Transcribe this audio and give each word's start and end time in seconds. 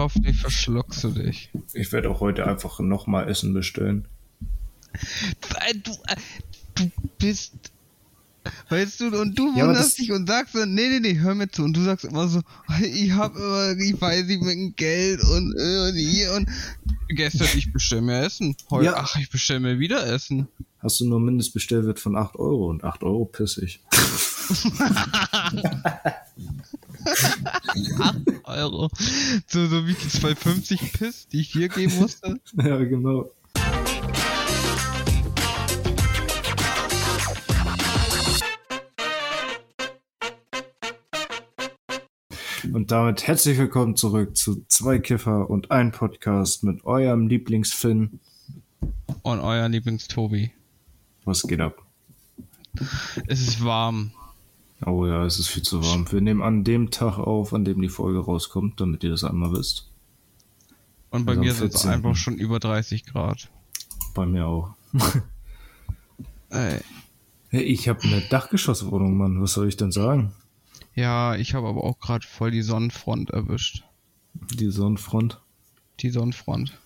Hoffentlich 0.00 0.36
verschluckst 0.38 1.04
du 1.04 1.10
dich. 1.10 1.50
Ich 1.74 1.92
werde 1.92 2.08
auch 2.10 2.20
heute 2.20 2.46
einfach 2.46 2.80
nochmal 2.80 3.28
Essen 3.28 3.52
bestellen. 3.52 4.06
Du, 5.42 5.90
äh, 5.92 6.16
du 6.74 6.90
bist. 7.18 7.52
Weißt 8.70 9.00
du, 9.00 9.20
und 9.20 9.38
du 9.38 9.54
Ja, 9.54 9.66
wunderst 9.66 9.98
dich 9.98 10.10
und 10.10 10.26
sagst 10.26 10.54
so, 10.54 10.64
nee, 10.64 10.88
nee, 10.88 11.00
nee, 11.00 11.18
hör 11.18 11.34
mir 11.34 11.50
zu. 11.50 11.62
Und 11.62 11.76
du 11.76 11.82
sagst 11.82 12.06
immer 12.06 12.26
so, 12.28 12.40
ich 12.82 13.12
hab 13.12 13.36
immer, 13.36 13.72
ich 13.78 14.00
weiß 14.00 14.24
nicht, 14.24 14.40
mit 14.42 14.54
dem 14.54 14.74
Geld 14.76 15.20
und, 15.22 15.54
äh, 15.58 15.88
und 15.90 15.96
hier 15.96 16.32
und. 16.32 16.48
Gestern, 17.10 17.48
ich 17.54 17.70
bestell 17.70 18.00
mir 18.00 18.22
Essen. 18.24 18.56
Heute, 18.70 18.86
Ja. 18.86 18.94
ach, 18.96 19.14
ich 19.16 19.28
bestell 19.28 19.60
mir 19.60 19.78
wieder 19.78 20.06
Essen. 20.06 20.48
Hast 20.78 20.98
du 21.00 21.04
nur 21.06 21.20
Mindestbestellwert 21.20 22.00
von 22.00 22.16
8 22.16 22.36
Euro 22.36 22.70
und 22.70 22.82
8 22.84 23.02
Euro 23.02 23.26
pissig. 23.26 23.80
8 27.70 28.16
Euro. 28.44 28.88
So, 29.46 29.66
so 29.66 29.86
wie 29.86 29.94
die 29.94 30.08
2,50 30.08 30.98
Piss, 30.98 31.28
die 31.28 31.40
ich 31.40 31.52
dir 31.52 31.68
geben 31.68 31.96
musste. 31.98 32.40
ja, 32.56 32.76
genau. 32.78 33.30
Und 42.72 42.90
damit 42.90 43.26
herzlich 43.26 43.58
willkommen 43.58 43.96
zurück 43.96 44.36
zu 44.36 44.64
zwei 44.68 44.98
Kiffer 44.98 45.48
und 45.48 45.70
ein 45.70 45.92
Podcast 45.92 46.64
mit 46.64 46.84
eurem 46.84 47.28
Lieblingsfinn. 47.28 48.20
Und 49.22 49.40
euer 49.40 49.68
Lieblings-Tobi. 49.68 50.50
Was 51.24 51.42
geht 51.42 51.60
ab? 51.60 51.82
Es 53.26 53.40
ist 53.40 53.64
warm. 53.64 54.12
Oh 54.86 55.06
ja, 55.06 55.24
es 55.26 55.38
ist 55.38 55.48
viel 55.48 55.62
zu 55.62 55.82
warm. 55.84 56.10
Wir 56.10 56.20
nehmen 56.20 56.42
an 56.42 56.64
dem 56.64 56.90
Tag 56.90 57.18
auf, 57.18 57.52
an 57.52 57.64
dem 57.64 57.80
die 57.82 57.88
Folge 57.88 58.18
rauskommt, 58.20 58.80
damit 58.80 59.04
ihr 59.04 59.10
das 59.10 59.24
einmal 59.24 59.52
wisst. 59.52 59.90
Und 61.10 61.26
bei 61.26 61.32
Also 61.32 61.42
mir 61.42 61.52
sind 61.54 61.74
es 61.74 61.84
14.. 61.84 61.90
einfach 61.90 62.16
schon 62.16 62.34
über 62.36 62.58
30 62.60 63.04
Grad. 63.04 63.50
Bei 64.14 64.24
mir 64.26 64.46
auch. 64.46 64.74
Ey. 66.50 66.80
Hey, 67.48 67.62
ich 67.62 67.88
habe 67.88 68.00
eine 68.04 68.20
Dachgeschosswohnung, 68.22 69.16
Mann. 69.16 69.42
Was 69.42 69.52
soll 69.52 69.68
ich 69.68 69.76
denn 69.76 69.92
sagen? 69.92 70.32
Ja, 70.94 71.34
ich 71.36 71.54
habe 71.54 71.68
aber 71.68 71.84
auch 71.84 71.98
gerade 71.98 72.26
voll 72.26 72.50
die 72.50 72.62
Sonnenfront 72.62 73.30
erwischt. 73.30 73.84
Die 74.54 74.70
Sonnenfront. 74.70 75.40
Die 76.00 76.10
Sonnenfront. 76.10 76.78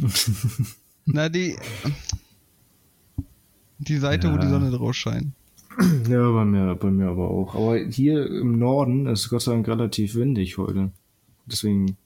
Na, 1.06 1.28
die. 1.28 1.56
Die 3.78 3.96
Seite, 3.98 4.28
wo 4.30 4.36
Ja. 4.36 4.40
die 4.42 4.48
Sonne 4.48 4.70
drauf 4.70 4.94
scheint. 4.94 5.32
Ja, 6.08 6.30
bei 6.32 6.44
mir, 6.44 6.74
bei 6.74 6.90
mir 6.90 7.08
aber 7.08 7.30
auch. 7.30 7.54
Aber 7.54 7.76
hier 7.78 8.26
im 8.26 8.58
Norden 8.58 9.06
ist 9.06 9.28
Gott 9.28 9.42
sei 9.42 9.52
Dank 9.52 9.68
relativ 9.68 10.14
windig 10.14 10.58
heute. 10.58 10.90
Deswegen 11.46 11.96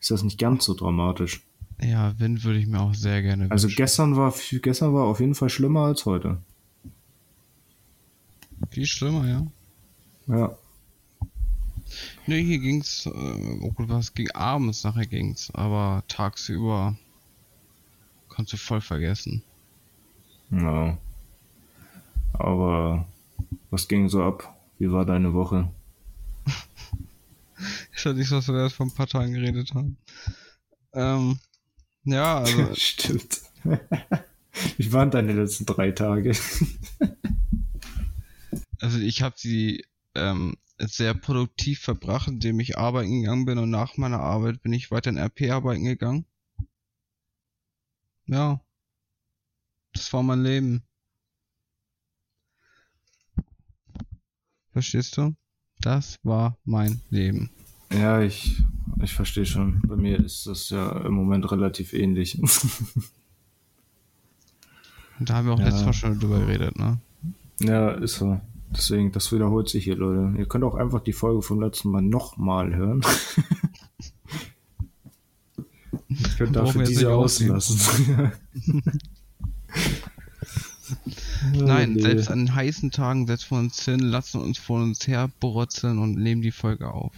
ist 0.00 0.10
das 0.10 0.22
nicht 0.22 0.38
ganz 0.38 0.64
so 0.64 0.74
dramatisch. 0.74 1.42
Ja, 1.82 2.18
Wind 2.18 2.44
würde 2.44 2.60
ich 2.60 2.66
mir 2.66 2.80
auch 2.80 2.94
sehr 2.94 3.20
gerne 3.22 3.50
Also 3.50 3.64
wünschen. 3.66 3.76
gestern 3.76 4.16
war 4.16 4.32
gestern 4.62 4.94
war 4.94 5.04
auf 5.04 5.20
jeden 5.20 5.34
Fall 5.34 5.50
schlimmer 5.50 5.80
als 5.82 6.06
heute. 6.06 6.38
Viel 8.70 8.86
schlimmer, 8.86 9.28
ja. 9.28 9.46
Ja. 10.26 10.56
Ne, 12.26 12.36
hier 12.36 12.58
ging's, 12.58 13.06
äh, 13.06 13.58
oh 13.60 13.70
gut, 13.72 13.88
was 13.88 14.14
ging 14.14 14.30
abends 14.30 14.84
nachher 14.84 15.06
ging's, 15.06 15.50
aber 15.52 16.02
tagsüber 16.08 16.96
kannst 18.30 18.52
du 18.52 18.56
voll 18.56 18.80
vergessen. 18.80 19.42
Ja. 20.50 20.96
Aber 22.34 23.06
was 23.70 23.88
ging 23.88 24.08
so 24.08 24.22
ab? 24.22 24.54
Wie 24.78 24.90
war 24.90 25.06
deine 25.06 25.32
Woche? 25.32 25.70
Schon 27.92 28.16
nicht, 28.16 28.30
was 28.32 28.48
wir 28.48 28.58
erst 28.58 28.76
vor 28.76 28.86
ein 28.86 28.94
paar 28.94 29.06
Tagen 29.06 29.32
geredet 29.32 29.72
haben. 29.74 29.96
Ähm, 30.92 31.38
ja, 32.04 32.38
also 32.38 32.74
Stimmt. 32.74 33.42
Wie 34.76 34.92
waren 34.92 35.10
deine 35.10 35.32
letzten 35.32 35.66
drei 35.66 35.90
Tage? 35.90 36.32
Also 38.80 38.98
ich 38.98 39.22
habe 39.22 39.34
sie 39.38 39.84
ähm, 40.14 40.56
sehr 40.78 41.14
produktiv 41.14 41.80
verbracht, 41.80 42.28
indem 42.28 42.60
ich 42.60 42.78
arbeiten 42.78 43.22
gegangen 43.22 43.46
bin 43.46 43.58
und 43.58 43.70
nach 43.70 43.96
meiner 43.96 44.20
Arbeit 44.20 44.62
bin 44.62 44.72
ich 44.72 44.90
weiter 44.90 45.10
in 45.10 45.18
RP 45.18 45.50
arbeiten 45.50 45.84
gegangen. 45.84 46.26
Ja. 48.26 48.60
Das 49.92 50.12
war 50.12 50.22
mein 50.22 50.42
Leben. 50.42 50.82
Verstehst 54.74 55.16
du? 55.16 55.34
Das 55.80 56.18
war 56.24 56.58
mein 56.64 57.00
Leben. 57.08 57.48
Ja, 57.92 58.20
ich, 58.20 58.60
ich 59.02 59.14
verstehe 59.14 59.46
schon. 59.46 59.80
Bei 59.86 59.94
mir 59.96 60.18
ist 60.18 60.46
das 60.48 60.68
ja 60.70 60.90
im 61.06 61.14
Moment 61.14 61.48
relativ 61.52 61.92
ähnlich. 61.92 62.40
Und 62.42 62.50
da 65.20 65.34
haben 65.36 65.46
wir 65.46 65.54
auch 65.54 65.60
Ja. 65.60 65.66
letztes 65.66 65.84
Mal 65.86 65.92
schon 65.92 66.18
drüber 66.18 66.40
geredet, 66.40 66.76
ne? 66.76 66.98
ja, 67.60 67.92
ist 67.92 68.16
so. 68.16 68.40
Deswegen, 68.70 69.12
das 69.12 69.30
wiederholt 69.30 69.68
sich 69.68 69.84
hier, 69.84 69.94
Leute. 69.94 70.36
Ihr 70.36 70.46
könnt 70.48 70.64
auch 70.64 70.74
einfach 70.74 70.98
die 71.00 71.12
Folge 71.12 71.42
vom 71.42 71.60
letzten 71.60 71.90
Mal 71.90 72.02
nochmal 72.02 72.74
hören. 72.74 73.02
Ihr 76.08 76.28
könnt 76.36 76.56
dafür 76.56 76.82
diese 76.82 77.14
auslassen. 77.14 78.32
Nein, 81.54 81.94
nee. 81.94 82.02
selbst 82.02 82.30
an 82.30 82.54
heißen 82.54 82.90
Tagen 82.90 83.26
setzen 83.26 83.50
wir 83.50 83.58
uns 83.58 83.84
hin, 83.84 84.00
lassen 84.00 84.40
uns 84.40 84.58
vor 84.58 84.82
uns 84.82 85.06
her 85.06 85.30
brutzeln 85.40 85.98
und 85.98 86.16
nehmen 86.16 86.42
die 86.42 86.50
Folge 86.50 86.92
auf. 86.92 87.12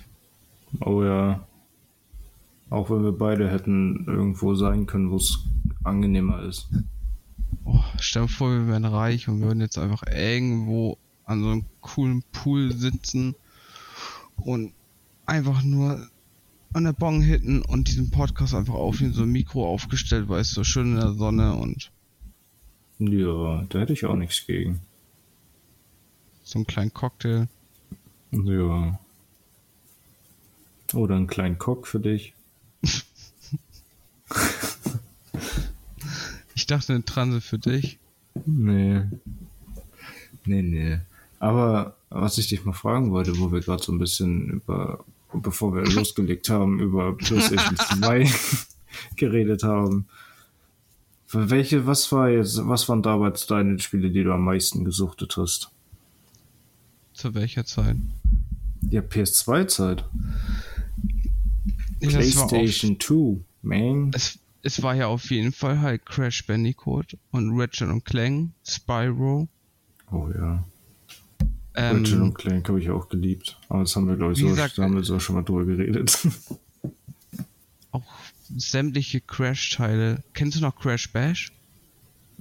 Oh 0.80 1.02
ja. 1.02 1.46
Auch 2.68 2.90
wenn 2.90 3.04
wir 3.04 3.12
beide 3.12 3.48
hätten 3.48 4.04
irgendwo 4.06 4.54
sein 4.54 4.86
können, 4.86 5.10
wo 5.10 5.16
es 5.16 5.38
angenehmer 5.84 6.42
ist. 6.42 6.68
Oh, 7.64 7.80
stell 8.00 8.22
dir 8.22 8.28
vor, 8.28 8.50
wir 8.50 8.66
wären 8.66 8.84
reich 8.84 9.28
und 9.28 9.40
würden 9.40 9.60
jetzt 9.60 9.78
einfach 9.78 10.02
irgendwo 10.06 10.98
an 11.24 11.42
so 11.42 11.50
einem 11.50 11.64
coolen 11.80 12.22
Pool 12.32 12.72
sitzen 12.72 13.34
und 14.36 14.72
einfach 15.26 15.62
nur 15.62 16.08
an 16.72 16.84
der 16.84 16.92
Bong 16.92 17.22
hitten 17.22 17.62
und 17.62 17.88
diesen 17.88 18.10
Podcast 18.10 18.54
einfach 18.54 18.74
aufnehmen, 18.74 19.14
so 19.14 19.22
ein 19.22 19.32
Mikro 19.32 19.66
aufgestellt, 19.66 20.28
weil 20.28 20.40
es 20.40 20.50
so 20.50 20.62
schön 20.62 20.92
in 20.92 21.00
der 21.00 21.14
Sonne 21.14 21.54
und 21.54 21.90
Ja, 22.98 23.64
da 23.68 23.78
hätte 23.80 23.92
ich 23.92 24.04
auch 24.06 24.16
nichts 24.16 24.46
gegen. 24.46 24.80
so 26.42 26.58
einen 26.58 26.66
kleinen 26.66 26.94
Cocktail. 26.94 27.48
Ja. 28.30 28.98
Oder 30.94 31.16
einen 31.16 31.26
kleinen 31.26 31.58
Cock 31.58 31.86
für 31.86 32.00
dich. 32.00 32.32
Ich 36.54 36.66
dachte, 36.66 36.94
eine 36.94 37.04
Transe 37.04 37.40
für 37.40 37.58
dich. 37.58 37.98
Nee. 38.46 39.02
Nee, 40.44 40.62
nee. 40.62 40.98
Aber 41.38 41.96
was 42.08 42.38
ich 42.38 42.48
dich 42.48 42.64
mal 42.64 42.72
fragen 42.72 43.10
wollte, 43.10 43.38
wo 43.38 43.52
wir 43.52 43.60
gerade 43.60 43.82
so 43.82 43.92
ein 43.92 43.98
bisschen 43.98 44.48
über, 44.48 45.04
bevor 45.32 45.74
wir 45.74 45.82
losgelegt 45.92 46.48
haben, 46.48 46.80
über 46.80 47.16
PlayStation 47.16 47.76
2 47.76 48.30
geredet 49.16 49.62
haben. 49.64 50.06
Für 51.26 51.50
Welche, 51.50 51.86
was 51.86 52.10
war 52.12 52.30
jetzt, 52.30 52.56
was 52.66 52.88
waren 52.88 53.02
damals 53.02 53.46
deine 53.46 53.78
Spiele, 53.80 54.10
die 54.10 54.22
du 54.22 54.32
am 54.32 54.44
meisten 54.44 54.84
gesuchtet 54.84 55.36
hast? 55.36 55.70
Zu 57.14 57.34
welcher 57.34 57.64
Zeit? 57.64 57.96
Ja, 58.88 59.00
PS2-Zeit. 59.00 60.04
Ja, 62.00 62.08
PlayStation 62.10 63.00
2, 63.00 63.40
man. 63.62 64.10
Es, 64.14 64.38
es 64.62 64.82
war 64.82 64.94
ja 64.94 65.08
auf 65.08 65.30
jeden 65.30 65.52
Fall 65.52 65.80
halt 65.80 66.06
Crash 66.06 66.46
Bandicoot 66.46 67.16
und 67.32 67.58
Ratchet 67.58 67.88
und 67.88 68.04
Clank, 68.04 68.52
Spyro. 68.64 69.48
Oh 70.12 70.28
ja. 70.32 70.64
Ratchet 71.74 72.12
Ähm, 72.14 72.22
und 72.22 72.34
Clank 72.34 72.68
habe 72.68 72.80
ich 72.80 72.90
auch 72.90 73.08
geliebt. 73.08 73.58
Aber 73.68 73.80
das 73.80 73.96
haben 73.96 74.06
wir, 74.06 74.16
glaube 74.16 74.34
ich, 74.34 74.38
so, 74.38 74.48
gesagt, 74.48 74.78
haben 74.78 74.94
wir 74.94 75.02
so 75.02 75.18
schon 75.18 75.34
mal 75.34 75.42
drüber 75.42 75.64
geredet. 75.64 76.28
auch 77.90 78.04
sämtliche 78.56 79.20
Crash-Teile. 79.20 80.22
Kennst 80.34 80.56
du 80.58 80.60
noch 80.62 80.76
Crash 80.76 81.12
Bash? 81.12 81.52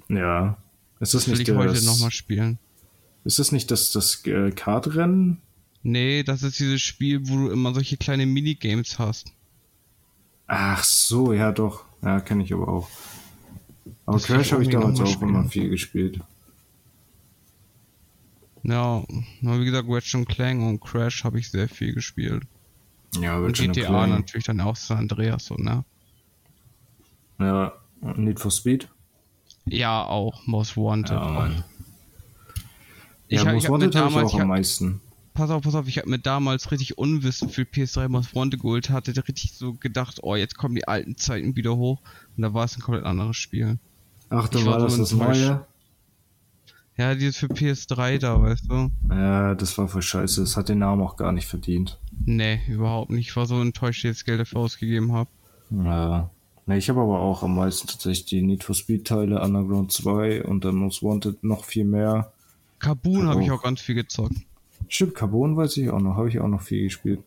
ja. 0.09 0.57
Ist 1.01 1.13
das, 1.13 1.24
Das 1.24 1.27
will 1.31 1.38
nicht 1.39 1.50
ich 1.50 1.56
heute 1.56 1.74
das, 1.74 1.83
nochmal 1.83 2.12
spielen. 2.12 2.57
Ist 3.25 3.38
das 3.39 3.51
nicht 3.51 3.69
das, 3.69 3.91
das 3.91 4.25
äh, 4.25 4.51
Kartrennen? 4.51 5.41
Nee, 5.83 6.24
das 6.24 6.41
ist 6.41 6.57
dieses 6.59 6.81
Spiel, 6.81 7.27
wo 7.27 7.35
du 7.35 7.50
immer 7.51 7.74
solche 7.74 7.97
kleine 7.97 8.25
Minigames 8.25 8.97
hast. 8.97 9.33
Ach 10.47 10.83
so, 10.83 11.33
ja 11.33 11.51
doch. 11.51 11.83
Ja, 12.01 12.21
kenne 12.21 12.44
ich 12.44 12.53
aber 12.53 12.68
auch. 12.69 12.89
Aber 14.06 14.18
Das 14.18 14.29
will 14.29 14.38
Crash 14.38 14.47
ich 14.47 14.53
habe 14.53 14.63
ich 14.63 14.69
damals 14.69 15.00
auch 15.01 15.21
immer 15.21 15.39
spielen. 15.44 15.50
viel 15.50 15.69
gespielt. 15.69 16.19
Ja, 18.63 19.03
na, 19.41 19.59
wie 19.59 19.65
gesagt, 19.65 19.88
Ratchet 19.89 20.15
und 20.15 20.29
Clank 20.29 20.62
und 20.63 20.79
Crash 20.81 21.24
habe 21.24 21.39
ich 21.39 21.50
sehr 21.51 21.69
viel 21.69 21.94
gespielt. 21.94 22.44
Ja, 23.19 23.38
Und 23.38 23.45
Ratchet 23.47 23.74
GTA 23.74 23.88
Clank. 23.88 24.09
natürlich 24.13 24.45
dann 24.45 24.62
auch 24.62 24.75
San 24.75 24.97
Andreas 25.00 25.45
so, 25.45 25.56
ne? 25.56 25.83
Ja, 27.39 27.73
Need 28.15 28.39
for 28.39 28.51
Speed. 28.51 28.87
Ja, 29.65 30.03
auch 30.05 30.45
Most 30.47 30.77
Wanted. 30.77 31.11
Ja, 31.11 31.29
Mann. 31.31 31.63
Ich 33.27 33.39
ja, 33.41 33.45
hab- 33.45 33.53
Most 33.53 33.63
ich 33.63 33.69
hab 33.69 33.73
Wanted 33.73 33.95
habe 33.95 34.09
ich 34.11 34.17
auch 34.17 34.27
ich 34.27 34.33
am 34.35 34.39
hab- 34.41 34.47
meisten. 34.47 35.01
pass 35.33 35.49
auf, 35.49 35.63
pass 35.63 35.75
auf, 35.75 35.87
ich 35.87 35.97
habe 35.97 36.09
mir 36.09 36.19
damals 36.19 36.71
richtig 36.71 36.97
unwissend 36.97 37.51
für 37.51 37.63
PS3 37.63 38.07
Most 38.07 38.35
Wanted 38.35 38.61
geholt, 38.61 38.89
hatte 38.89 39.15
richtig 39.27 39.53
so 39.53 39.73
gedacht, 39.73 40.19
oh, 40.21 40.35
jetzt 40.35 40.55
kommen 40.57 40.75
die 40.75 40.87
alten 40.87 41.17
Zeiten 41.17 41.55
wieder 41.55 41.75
hoch. 41.75 41.99
Und 42.37 42.43
da 42.43 42.53
war 42.53 42.65
es 42.65 42.77
ein 42.77 42.81
komplett 42.81 43.05
anderes 43.05 43.38
Spiel. 43.38 43.79
Ach, 44.29 44.47
da 44.49 44.59
war 44.65 44.73
war 44.73 44.79
das 44.79 44.97
das. 44.97 45.11
Neue? 45.11 45.65
Ja, 46.97 47.13
dieses 47.13 47.38
für 47.38 47.47
PS3 47.47 48.19
da, 48.19 48.41
weißt 48.41 48.69
du? 48.71 48.89
Ja, 49.09 49.53
das 49.55 49.77
war 49.77 49.89
voll 49.89 50.01
scheiße. 50.01 50.39
Das 50.41 50.55
hat 50.55 50.69
den 50.69 50.79
Namen 50.79 51.01
auch 51.01 51.17
gar 51.17 51.33
nicht 51.33 51.45
verdient. 51.47 51.99
Nee, 52.25 52.61
überhaupt 52.69 53.11
nicht. 53.11 53.29
Ich 53.29 53.35
war 53.35 53.45
so 53.45 53.59
enttäuscht, 53.61 53.99
dass 54.05 54.11
ich 54.11 54.17
jetzt 54.19 54.25
Geld 54.25 54.39
dafür 54.39 54.61
ausgegeben 54.61 55.11
habe. 55.11 55.29
Ja. 55.71 56.29
Ne, 56.67 56.77
ich 56.77 56.89
habe 56.89 57.01
aber 57.01 57.19
auch 57.19 57.44
am 57.44 57.56
meisten 57.56 57.88
tatsächlich 57.88 58.25
die 58.25 58.41
Need 58.41 58.63
for 58.63 58.73
Speed 58.73 59.06
Teile, 59.06 59.41
Underground 59.41 59.91
2 59.91 60.45
und 60.45 60.65
dann 60.65 60.75
Most 60.75 61.03
Wanted 61.03 61.44
noch 61.44 61.63
viel 61.63 61.85
mehr. 61.85 62.31
Carbon 62.79 63.27
habe 63.27 63.44
ich 63.44 63.51
auch. 63.51 63.62
ganz 63.62 63.81
viel 63.81 63.95
gezockt. 63.95 64.35
Stimmt, 64.88 65.15
Carbon 65.15 65.56
weiß 65.56 65.77
ich 65.77 65.89
auch 65.89 66.00
noch, 66.01 66.15
habe 66.15 66.29
ich 66.29 66.39
auch 66.39 66.47
noch 66.47 66.62
viel 66.62 66.83
gespielt. 66.83 67.19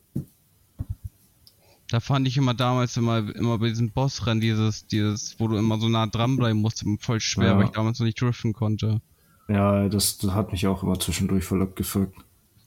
Da 1.91 2.01
fand 2.01 2.29
ich 2.29 2.37
immer 2.37 2.53
damals 2.53 2.97
immer, 2.97 3.35
immer 3.35 3.59
bei 3.59 3.69
diesem 3.69 3.91
Bossrennen 3.91 4.41
dieses, 4.41 4.87
dieses, 4.89 5.39
wo 5.41 5.49
du 5.49 5.57
immer 5.57 5.79
so 5.81 5.89
nah 5.89 6.07
dranbleiben 6.07 6.61
musst, 6.61 6.85
voll 7.01 7.21
schwer, 7.21 7.53
Ja. 7.53 7.57
weil 7.59 7.65
ich 7.67 7.71
damals 7.71 7.99
noch 7.99 8.05
nicht 8.07 8.21
driften 8.21 8.53
konnte. 8.53 9.01
Ja, 9.49 9.89
das, 9.89 10.19
das 10.19 10.33
hat 10.33 10.53
mich 10.53 10.67
auch 10.67 10.83
immer 10.83 11.01
zwischendurch 11.01 11.45
voll 11.45 11.63
abgefuckt. 11.63 12.15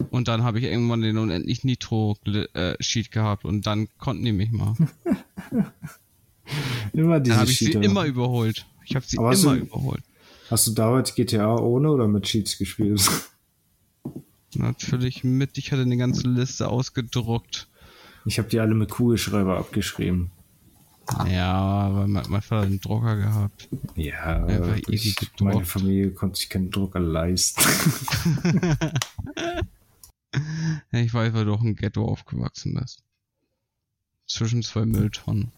Und 0.10 0.28
dann 0.28 0.42
habe 0.44 0.58
ich 0.58 0.66
irgendwann 0.66 1.02
den 1.02 1.20
unendlich 1.20 1.64
Nitro-Sheet 1.64 3.12
gehabt 3.12 3.46
und 3.46 3.68
dann 3.68 3.88
konnten 4.00 4.26
die 4.26 4.32
mich 4.32 4.52
mal. 4.52 4.74
Immer 6.94 7.16
Dann 7.16 7.24
diese 7.24 7.38
habe 7.38 7.52
ich 7.52 7.60
sie 7.60 7.72
immer 7.72 8.06
überholt. 8.06 8.66
Ich 8.86 8.96
habe 8.96 9.06
sie 9.08 9.18
Aber 9.18 9.34
immer 9.34 9.56
du- 9.56 9.62
überholt. 9.62 10.04
Hast 10.50 10.68
du 10.68 10.72
damals 10.72 11.16
GTA 11.16 11.56
ohne 11.56 11.90
oder 11.92 12.08
mit 12.08 12.24
Cheats 12.24 12.58
gespielt? 12.58 13.02
Natürlich 14.56 15.24
mit, 15.24 15.58
ich 15.58 15.72
hatte 15.72 15.84
eine 15.84 15.96
ganze 15.96 16.28
Liste 16.28 16.68
ausgedruckt. 16.68 17.70
Ich 18.26 18.38
habe 18.38 18.50
die 18.50 18.60
alle 18.60 18.74
mit 18.76 18.90
Kugelschreiber 18.90 19.58
abgeschrieben. 19.58 20.30
Ja, 21.30 21.54
aber 21.54 22.08
mein, 22.08 22.26
mein 22.30 22.42
Vater 22.42 22.68
einen 22.68 22.80
Drucker 22.82 23.16
gehabt. 23.16 23.70
Ja, 23.96 24.46
ich, 24.88 25.16
meine 25.40 25.66
Familie 25.66 26.12
konnte 26.12 26.38
sich 26.38 26.50
keinen 26.50 26.70
Drucker 26.70 27.00
leisten. 27.00 27.62
Ich 30.94 31.14
weiß, 31.14 31.34
weil 31.34 31.44
du 31.46 31.54
auch 31.54 31.62
im 31.62 31.76
Ghetto 31.76 32.06
aufgewachsen 32.06 32.74
bist. 32.76 33.04
Zwischen 34.32 34.64
zwei 34.64 34.86
Mülltonnen. 34.86 35.52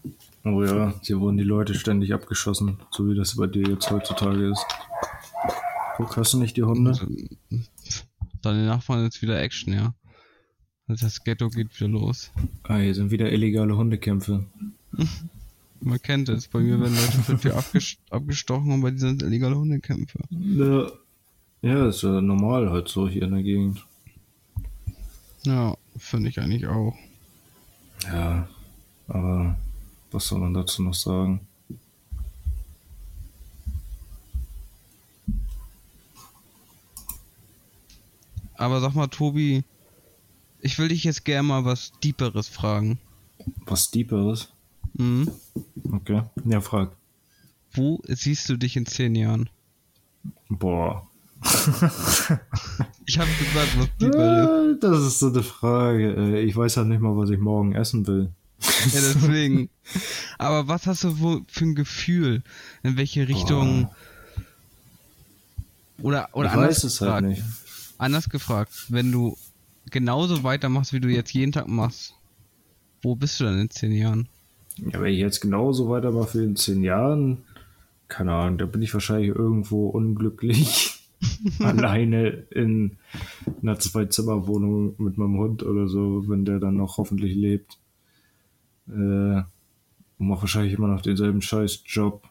Oh 0.44 0.62
ja, 0.64 0.92
hier 1.02 1.20
wurden 1.20 1.36
die 1.36 1.44
Leute 1.44 1.74
ständig 1.74 2.12
abgeschossen, 2.12 2.78
so 2.90 3.08
wie 3.08 3.14
das 3.14 3.36
bei 3.36 3.46
dir 3.46 3.62
jetzt 3.68 3.88
heutzutage 3.90 4.50
ist. 4.50 4.66
Guck, 5.96 6.16
hast 6.16 6.32
du 6.32 6.38
nicht 6.38 6.56
die 6.56 6.64
Hunde? 6.64 6.90
Also, 6.90 7.06
Deine 8.42 8.66
Nachbarn 8.66 9.06
ist 9.06 9.22
wieder 9.22 9.40
Action, 9.40 9.72
ja. 9.72 9.94
Also 10.88 11.06
Das 11.06 11.22
Ghetto 11.22 11.48
geht 11.50 11.74
wieder 11.78 11.88
los. 11.88 12.32
Ah, 12.64 12.78
hier 12.78 12.94
sind 12.94 13.12
wieder 13.12 13.32
illegale 13.32 13.76
Hundekämpfe. 13.76 14.44
Man 15.80 16.02
kennt 16.02 16.28
es. 16.28 16.48
Bei 16.48 16.58
mir 16.58 16.80
werden 16.80 16.96
Leute 16.96 17.22
für 17.22 17.38
Tür 17.38 17.62
abgestochen 18.10 18.72
und 18.72 18.80
bei 18.80 18.90
dir 18.90 18.98
sind 18.98 19.22
illegale 19.22 19.56
Hundekämpfe. 19.56 20.18
Ja. 20.30 20.90
Ja, 21.62 21.88
ist 21.88 22.02
ja 22.02 22.20
normal 22.20 22.70
halt 22.70 22.88
so 22.88 23.08
hier 23.08 23.22
in 23.22 23.30
der 23.30 23.42
Gegend. 23.42 23.84
Ja, 25.44 25.76
finde 25.96 26.28
ich 26.28 26.40
eigentlich 26.40 26.66
auch. 26.66 26.94
Ja, 28.04 28.48
aber 29.08 29.56
was 30.10 30.26
soll 30.26 30.38
man 30.40 30.54
dazu 30.54 30.82
noch 30.82 30.94
sagen? 30.94 31.40
Aber 38.56 38.80
sag 38.80 38.94
mal, 38.94 39.08
Tobi, 39.08 39.64
ich 40.60 40.78
will 40.78 40.88
dich 40.88 41.04
jetzt 41.04 41.24
gerne 41.24 41.46
mal 41.48 41.64
was 41.64 41.92
Deeperes 42.02 42.48
fragen. 42.48 42.98
Was 43.66 43.90
Deeperes? 43.90 44.48
Mhm. 44.94 45.28
Okay. 45.92 46.22
Ja, 46.44 46.60
frag. 46.60 46.92
Wo 47.72 48.00
siehst 48.06 48.48
du 48.48 48.56
dich 48.56 48.76
in 48.76 48.86
zehn 48.86 49.14
Jahren? 49.14 49.48
Boah. 50.48 51.06
Ich 53.06 53.18
habe 53.18 53.28
gesagt, 53.38 53.78
was 53.78 53.88
Deeperes. 54.00 54.80
Das 54.80 55.02
ist 55.02 55.18
so 55.18 55.28
eine 55.28 55.42
Frage. 55.42 56.40
Ich 56.40 56.56
weiß 56.56 56.78
halt 56.78 56.88
nicht 56.88 57.02
mal, 57.02 57.14
was 57.18 57.28
ich 57.28 57.38
morgen 57.38 57.74
essen 57.74 58.06
will. 58.06 58.30
Ja, 58.92 59.00
deswegen. 59.00 59.70
Aber 60.38 60.68
was 60.68 60.86
hast 60.86 61.04
du 61.04 61.20
wo 61.20 61.40
für 61.48 61.64
ein 61.64 61.74
Gefühl? 61.74 62.42
In 62.82 62.96
welche 62.96 63.28
Richtung? 63.28 63.88
Oder, 66.02 66.28
oder 66.32 66.48
ich 66.48 66.52
anders 66.52 66.68
weiß 66.68 66.84
es 66.84 66.98
gefragt, 66.98 67.12
halt 67.12 67.24
nicht. 67.26 67.42
anders 67.98 68.28
gefragt, 68.28 68.72
wenn 68.88 69.12
du 69.12 69.36
genauso 69.90 70.42
weitermachst, 70.42 70.92
wie 70.92 71.00
du 71.00 71.08
jetzt 71.08 71.32
jeden 71.32 71.52
Tag 71.52 71.68
machst, 71.68 72.14
wo 73.02 73.14
bist 73.14 73.40
du 73.40 73.44
dann 73.44 73.60
in 73.60 73.70
zehn 73.70 73.92
Jahren? 73.92 74.28
Ja, 74.76 75.00
wenn 75.00 75.12
ich 75.12 75.20
jetzt 75.20 75.40
genauso 75.40 75.88
weitermache 75.88 76.40
wie 76.40 76.44
in 76.44 76.56
zehn 76.56 76.82
Jahren, 76.82 77.44
keine 78.08 78.32
Ahnung, 78.32 78.58
da 78.58 78.66
bin 78.66 78.82
ich 78.82 78.92
wahrscheinlich 78.92 79.28
irgendwo 79.28 79.88
unglücklich. 79.88 81.00
alleine 81.60 82.28
in 82.50 82.96
einer 83.62 83.78
Zwei-Zimmer-Wohnung 83.78 84.94
mit 84.98 85.16
meinem 85.16 85.38
Hund 85.38 85.62
oder 85.62 85.88
so, 85.88 86.28
wenn 86.28 86.44
der 86.44 86.58
dann 86.58 86.76
noch 86.76 86.98
hoffentlich 86.98 87.34
lebt. 87.34 87.78
Äh, 88.88 89.42
und 90.18 90.28
mache 90.28 90.42
wahrscheinlich 90.42 90.74
immer 90.74 90.88
noch 90.88 91.00
denselben 91.00 91.42
Scheiß-Job. 91.42 92.26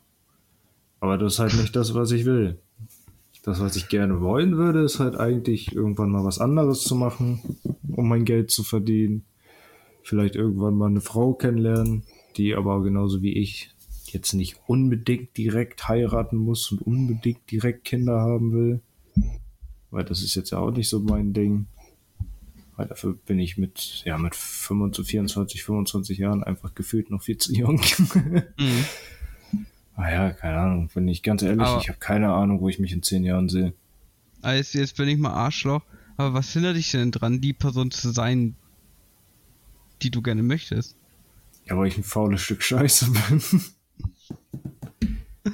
Aber 0.99 1.17
das 1.17 1.33
ist 1.33 1.39
halt 1.39 1.55
nicht 1.55 1.75
das, 1.75 1.93
was 1.93 2.11
ich 2.11 2.25
will. 2.25 2.59
Das, 3.43 3.59
was 3.59 3.75
ich 3.75 3.89
gerne 3.89 4.21
wollen 4.21 4.55
würde, 4.55 4.83
ist 4.83 4.99
halt 4.99 5.17
eigentlich 5.17 5.75
irgendwann 5.75 6.11
mal 6.11 6.23
was 6.23 6.39
anderes 6.39 6.83
zu 6.83 6.95
machen, 6.95 7.59
um 7.89 8.07
mein 8.07 8.23
Geld 8.23 8.51
zu 8.51 8.63
verdienen. 8.63 9.25
Vielleicht 10.01 10.35
irgendwann 10.35 10.75
mal 10.75 10.89
eine 10.89 11.01
Frau 11.01 11.33
kennenlernen, 11.33 12.03
die 12.37 12.55
aber 12.55 12.81
genauso 12.83 13.21
wie 13.21 13.33
ich 13.33 13.71
jetzt 14.13 14.33
nicht 14.33 14.57
unbedingt 14.67 15.35
direkt 15.37 15.87
heiraten 15.89 16.37
muss 16.37 16.71
und 16.71 16.81
unbedingt 16.81 17.51
direkt 17.51 17.83
Kinder 17.83 18.21
haben 18.21 18.53
will. 18.53 18.81
Weil 19.91 20.05
das 20.05 20.23
ist 20.23 20.35
jetzt 20.35 20.51
ja 20.51 20.59
auch 20.59 20.71
nicht 20.71 20.87
so 20.87 20.99
mein 21.01 21.33
Ding. 21.33 21.67
Weil 22.75 22.87
dafür 22.87 23.13
bin 23.13 23.39
ich 23.39 23.57
mit, 23.57 24.01
ja, 24.05 24.17
mit 24.17 24.35
25, 24.35 25.07
24, 25.11 25.63
25 25.63 26.17
Jahren 26.17 26.43
einfach 26.43 26.73
gefühlt 26.73 27.11
noch 27.11 27.21
viel 27.21 27.37
zu 27.37 27.53
jung. 27.53 27.79
Mhm. 28.57 28.85
ah 29.95 30.09
ja, 30.11 30.31
keine 30.31 30.57
Ahnung. 30.57 30.89
Bin 30.93 31.07
ich 31.07 31.21
ganz 31.21 31.43
ehrlich, 31.43 31.61
Aber- 31.67 31.79
ich 31.81 31.89
habe 31.89 31.99
keine 31.99 32.31
Ahnung, 32.33 32.61
wo 32.61 32.69
ich 32.69 32.79
mich 32.79 32.91
in 32.93 33.03
zehn 33.03 33.23
Jahren 33.23 33.47
sehe. 33.49 33.73
Also 34.41 34.79
jetzt 34.79 34.97
bin 34.97 35.07
ich 35.07 35.17
mal 35.19 35.31
Arschloch, 35.33 35.83
aber 36.17 36.33
was 36.33 36.51
hindert 36.51 36.75
dich 36.75 36.91
denn 36.91 37.11
dran, 37.11 37.39
die 37.41 37.53
Person 37.53 37.91
zu 37.91 38.09
sein, 38.11 38.55
die 40.01 40.09
du 40.09 40.21
gerne 40.21 40.41
möchtest? 40.43 40.95
Ja, 41.65 41.77
weil 41.77 41.87
ich 41.87 41.97
ein 41.97 42.03
faules 42.03 42.41
Stück 42.41 42.61
Scheiße 42.63 43.11
bin. 43.11 43.61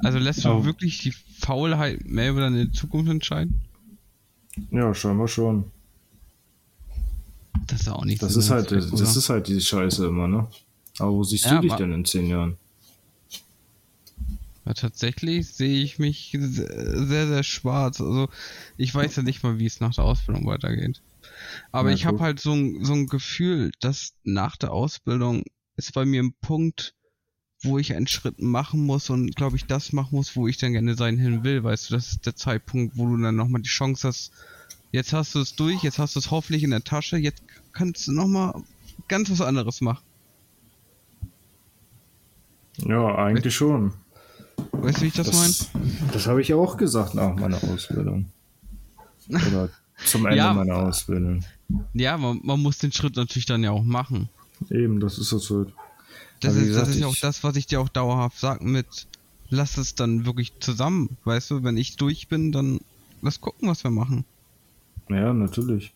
Also 0.00 0.18
lässt 0.18 0.44
du 0.44 0.48
Aber- 0.50 0.64
wirklich 0.64 0.98
die 0.98 1.12
Faulheit 1.12 2.04
mehr 2.04 2.30
über 2.30 2.40
deine 2.40 2.70
Zukunft 2.72 3.10
entscheiden? 3.10 3.60
ja, 4.70 4.92
scheinbar 4.94 5.28
schon. 5.28 5.70
Das 7.66 7.80
ist 7.82 7.88
auch 7.88 8.04
nicht 8.04 8.22
Das 8.22 8.32
so 8.32 8.40
ist 8.40 8.50
halt, 8.50 8.70
nennenswert, 8.70 9.00
das 9.00 9.16
ist 9.16 9.28
halt 9.28 9.48
die 9.48 9.60
Scheiße 9.60 10.06
immer, 10.06 10.28
ne? 10.28 10.46
Aber 10.98 11.12
wo 11.12 11.24
siehst 11.24 11.44
Ja, 11.44 11.56
du 11.56 11.62
dich 11.62 11.72
denn 11.74 11.92
in 11.92 12.04
zehn 12.04 12.26
Jahren? 12.28 12.56
Ja, 14.64 14.74
tatsächlich 14.74 15.48
sehe 15.48 15.82
ich 15.82 15.98
mich 15.98 16.36
se- 16.38 17.06
sehr, 17.06 17.26
sehr 17.28 17.42
schwarz. 17.42 18.00
Also 18.00 18.28
ich 18.76 18.94
weiß 18.94 19.16
ja 19.16 19.22
nicht 19.22 19.42
mal, 19.42 19.58
wie 19.58 19.66
es 19.66 19.80
nach 19.80 19.94
der 19.94 20.04
Ausbildung 20.04 20.46
weitergeht. 20.46 21.02
Aber 21.72 21.90
Na 21.90 21.94
ich 21.94 22.04
habe 22.06 22.20
halt 22.20 22.40
so 22.40 22.52
ein, 22.52 22.84
so 22.84 22.92
ein 22.94 23.06
Gefühl, 23.06 23.70
dass 23.80 24.14
nach 24.24 24.56
der 24.56 24.72
Ausbildung 24.72 25.44
ist 25.76 25.92
bei 25.94 26.04
mir 26.04 26.22
ein 26.22 26.34
Punkt, 26.40 26.94
wo 27.62 27.78
ich 27.78 27.94
einen 27.94 28.06
Schritt 28.06 28.40
machen 28.40 28.84
muss 28.84 29.10
und 29.10 29.34
glaube 29.36 29.56
ich 29.56 29.66
das 29.66 29.92
machen 29.92 30.16
muss, 30.16 30.36
wo 30.36 30.48
ich 30.48 30.58
dann 30.58 30.72
gerne 30.72 30.94
sein 30.96 31.18
hin 31.18 31.44
will. 31.44 31.64
Weißt 31.64 31.90
du, 31.90 31.94
das 31.94 32.12
ist 32.12 32.26
der 32.26 32.36
Zeitpunkt, 32.36 32.96
wo 32.96 33.06
du 33.06 33.16
dann 33.22 33.36
nochmal 33.36 33.62
die 33.62 33.68
Chance 33.68 34.08
hast, 34.08 34.32
jetzt 34.96 35.12
hast 35.12 35.34
du 35.34 35.40
es 35.40 35.54
durch, 35.54 35.82
jetzt 35.82 35.98
hast 35.98 36.16
du 36.16 36.20
es 36.20 36.30
hoffentlich 36.30 36.62
in 36.62 36.70
der 36.70 36.82
Tasche, 36.82 37.18
jetzt 37.18 37.42
kannst 37.72 38.08
du 38.08 38.12
nochmal 38.12 38.54
ganz 39.08 39.30
was 39.30 39.42
anderes 39.42 39.82
machen. 39.82 40.02
Ja, 42.78 43.14
eigentlich 43.14 43.54
schon. 43.54 43.92
Weißt 44.72 44.98
du, 44.98 45.02
wie 45.02 45.06
ich 45.08 45.14
das, 45.14 45.32
meine? 45.32 45.48
Das, 45.48 45.70
das 46.12 46.26
habe 46.26 46.40
ich 46.40 46.52
auch 46.54 46.78
gesagt 46.78 47.14
nach 47.14 47.34
meiner 47.34 47.62
Ausbildung. 47.62 48.26
Oder 49.28 49.68
zum 50.04 50.24
Ende 50.26 50.38
Ja, 50.38 50.54
meiner 50.54 50.76
Ausbildung. 50.76 51.44
Ja, 51.92 52.16
man, 52.16 52.40
man 52.42 52.60
muss 52.60 52.78
den 52.78 52.92
Schritt 52.92 53.16
natürlich 53.16 53.46
dann 53.46 53.62
ja 53.62 53.72
auch 53.72 53.84
machen. 53.84 54.30
Eben, 54.70 55.00
das 55.00 55.18
ist 55.18 55.32
das 55.32 55.50
halt. 55.50 55.72
Das, 56.40 56.54
ist, 56.54 56.60
das 56.60 56.68
gesagt, 56.68 56.88
ist 56.88 57.00
ja 57.00 57.06
auch 57.06 57.16
das, 57.16 57.44
was 57.44 57.56
ich 57.56 57.66
dir 57.66 57.80
auch 57.80 57.88
dauerhaft 57.88 58.38
sag 58.38 58.62
mit, 58.62 59.06
lass 59.50 59.76
es 59.76 59.94
dann 59.94 60.24
wirklich 60.24 60.52
zusammen, 60.60 61.16
weißt 61.24 61.50
du, 61.50 61.64
wenn 61.64 61.76
ich 61.76 61.96
durch 61.96 62.28
bin, 62.28 62.52
dann 62.52 62.80
lass 63.20 63.40
gucken, 63.40 63.68
was 63.68 63.84
wir 63.84 63.90
machen. 63.90 64.24
Ja, 65.08 65.32
natürlich. 65.32 65.94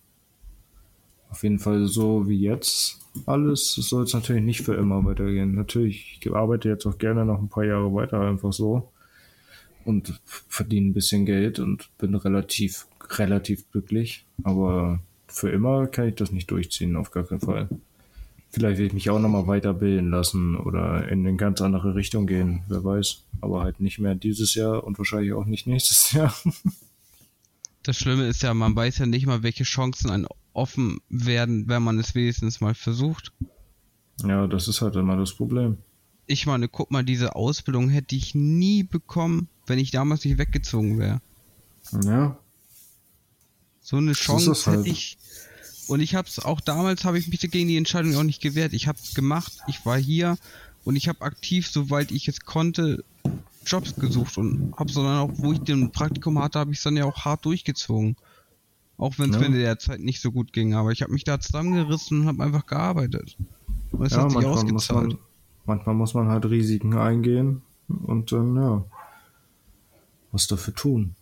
Auf 1.31 1.43
jeden 1.43 1.59
Fall 1.59 1.87
so 1.87 2.29
wie 2.29 2.41
jetzt 2.41 3.01
alles 3.27 3.75
soll 3.75 4.05
es 4.05 4.15
natürlich 4.15 4.43
nicht 4.43 4.63
für 4.63 4.75
immer 4.75 5.05
weitergehen. 5.05 5.55
Natürlich, 5.55 6.19
ich 6.21 6.33
arbeite 6.33 6.69
jetzt 6.69 6.87
auch 6.87 6.99
gerne 6.99 7.25
noch 7.25 7.41
ein 7.41 7.49
paar 7.49 7.65
Jahre 7.65 7.93
weiter, 7.95 8.21
einfach 8.21 8.53
so. 8.53 8.91
Und 9.85 10.21
verdiene 10.25 10.89
ein 10.89 10.95
bisschen 10.95 11.27
Geld 11.27 11.59
und 11.59 11.91
bin 11.99 12.15
relativ 12.15 12.87
relativ 13.09 13.69
glücklich, 13.73 14.27
aber 14.45 15.01
für 15.27 15.51
immer 15.51 15.87
kann 15.87 16.09
ich 16.09 16.15
das 16.17 16.33
nicht 16.33 16.51
durchziehen, 16.51 16.97
auf 16.97 17.11
gar 17.11 17.25
keinen 17.25 17.41
Fall. 17.41 17.69
Vielleicht 18.51 18.79
will 18.79 18.87
ich 18.87 18.93
mich 18.93 19.11
auch 19.11 19.21
nochmal 19.21 19.47
weiterbilden 19.47 20.11
lassen 20.11 20.57
oder 20.57 21.09
in 21.09 21.27
eine 21.27 21.37
ganz 21.37 21.61
andere 21.61 21.95
Richtung 21.95 22.27
gehen, 22.27 22.63
wer 22.69 22.85
weiß. 22.85 23.25
Aber 23.41 23.63
halt 23.63 23.81
nicht 23.81 24.01
mehr 24.01 24.17
dieses 24.17 24.55
Jahr 24.55 24.85
und 24.85 24.99
wahrscheinlich 24.99 25.33
auch 25.33 25.45
nicht 25.45 25.67
nächstes 25.67 26.13
Jahr. 26.13 26.35
Das 27.83 27.97
Schlimme 27.97 28.27
ist 28.27 28.43
ja, 28.43 28.53
man 28.53 28.77
weiß 28.77 28.99
ja 28.99 29.07
nicht 29.07 29.27
mal, 29.27 29.43
welche 29.43 29.65
Chancen 29.65 30.11
einem 30.11 30.29
offen 30.53 31.01
werden, 31.09 31.69
wenn 31.69 31.83
man 31.83 31.99
es 31.99 32.15
wenigstens 32.15 32.61
mal 32.61 32.75
versucht. 32.75 33.33
Ja, 34.23 34.47
das 34.47 34.69
ist 34.69 34.83
halt 34.83 34.97
immer 34.97 35.17
das 35.17 35.33
Problem. 35.33 35.79
Ich 36.27 36.47
meine, 36.47 36.69
guck 36.69 36.91
mal, 36.91 37.05
diese 37.05 37.35
Ausbildung 37.35 37.89
hätte 37.89 38.15
ich 38.15 38.35
nie 38.35 38.83
bekommen, 38.83 39.49
wenn 39.67 39.79
ich 39.79 39.91
damals 39.91 40.25
nicht 40.25 40.39
weggezogen 40.39 40.99
wäre. 40.99 41.21
Ja. 42.05 42.39
So 43.81 43.97
eine 43.97 44.13
Chance 44.13 44.67
halt. 44.67 44.81
hätte 44.81 44.89
ich. 44.89 45.19
Und 45.89 46.01
ich 46.01 46.15
hab's 46.15 46.39
auch 46.39 46.61
damals 46.61 47.05
habe 47.05 47.19
ich 47.19 47.27
mich 47.27 47.41
gegen 47.41 47.69
die 47.69 47.77
Entscheidung 47.77 48.15
auch 48.15 48.23
nicht 48.23 48.41
gewehrt. 48.41 48.75
Ich 48.75 48.87
hab's 48.87 49.15
gemacht, 49.15 49.53
ich 49.67 49.85
war 49.85 49.99
hier 49.99 50.37
und 50.85 50.95
ich 50.95 51.09
habe 51.09 51.23
aktiv, 51.23 51.67
soweit 51.69 52.13
ich 52.13 52.29
es 52.29 52.41
konnte, 52.41 53.05
Jobs 53.67 53.95
gesucht 53.97 54.39
und 54.39 54.73
hab's 54.77 54.95
dann 54.95 55.05
auch, 55.07 55.31
wo 55.35 55.53
ich 55.53 55.61
den 55.61 55.93
Praktikum 55.93 56.39
hatte, 56.39 56.59
habe 56.59 56.73
ich 56.73 56.83
dann 56.83 56.97
ja 56.97 57.05
auch 57.05 57.25
hart 57.25 57.45
durchgezogen. 57.45 58.17
Auch 58.97 59.19
wenn 59.19 59.31
es 59.31 59.37
Ja. 59.37 59.41
mir 59.41 59.47
in 59.47 59.53
der 59.55 59.79
Zeit 59.79 60.01
nicht 60.01 60.21
so 60.21 60.31
gut 60.33 60.53
ging, 60.53 60.75
aber 60.75 60.91
ich 60.93 61.03
habe 61.03 61.13
mich 61.13 61.25
da 61.25 61.41
zusammengerissen 61.41 62.21
und 62.23 62.27
habe 62.27 62.43
einfach 62.43 62.67
gearbeitet. 62.67 63.37
Und 63.93 64.05
es 64.05 64.13
ja, 64.13 64.23
hat 64.23 64.31
sich 64.31 64.35
manchmal 64.43 64.65
muss, 64.73 64.91
ausgezahlt. 64.91 65.09
man, 65.13 65.19
manchmal 65.67 65.95
muss 65.95 66.15
man 66.15 66.29
halt 66.29 66.45
Risiken 66.47 66.97
eingehen 66.97 67.63
und 67.89 68.33
dann, 68.33 68.57
ja, 68.57 68.85
was 70.33 70.47
dafür 70.47 70.75
tun. 70.75 71.15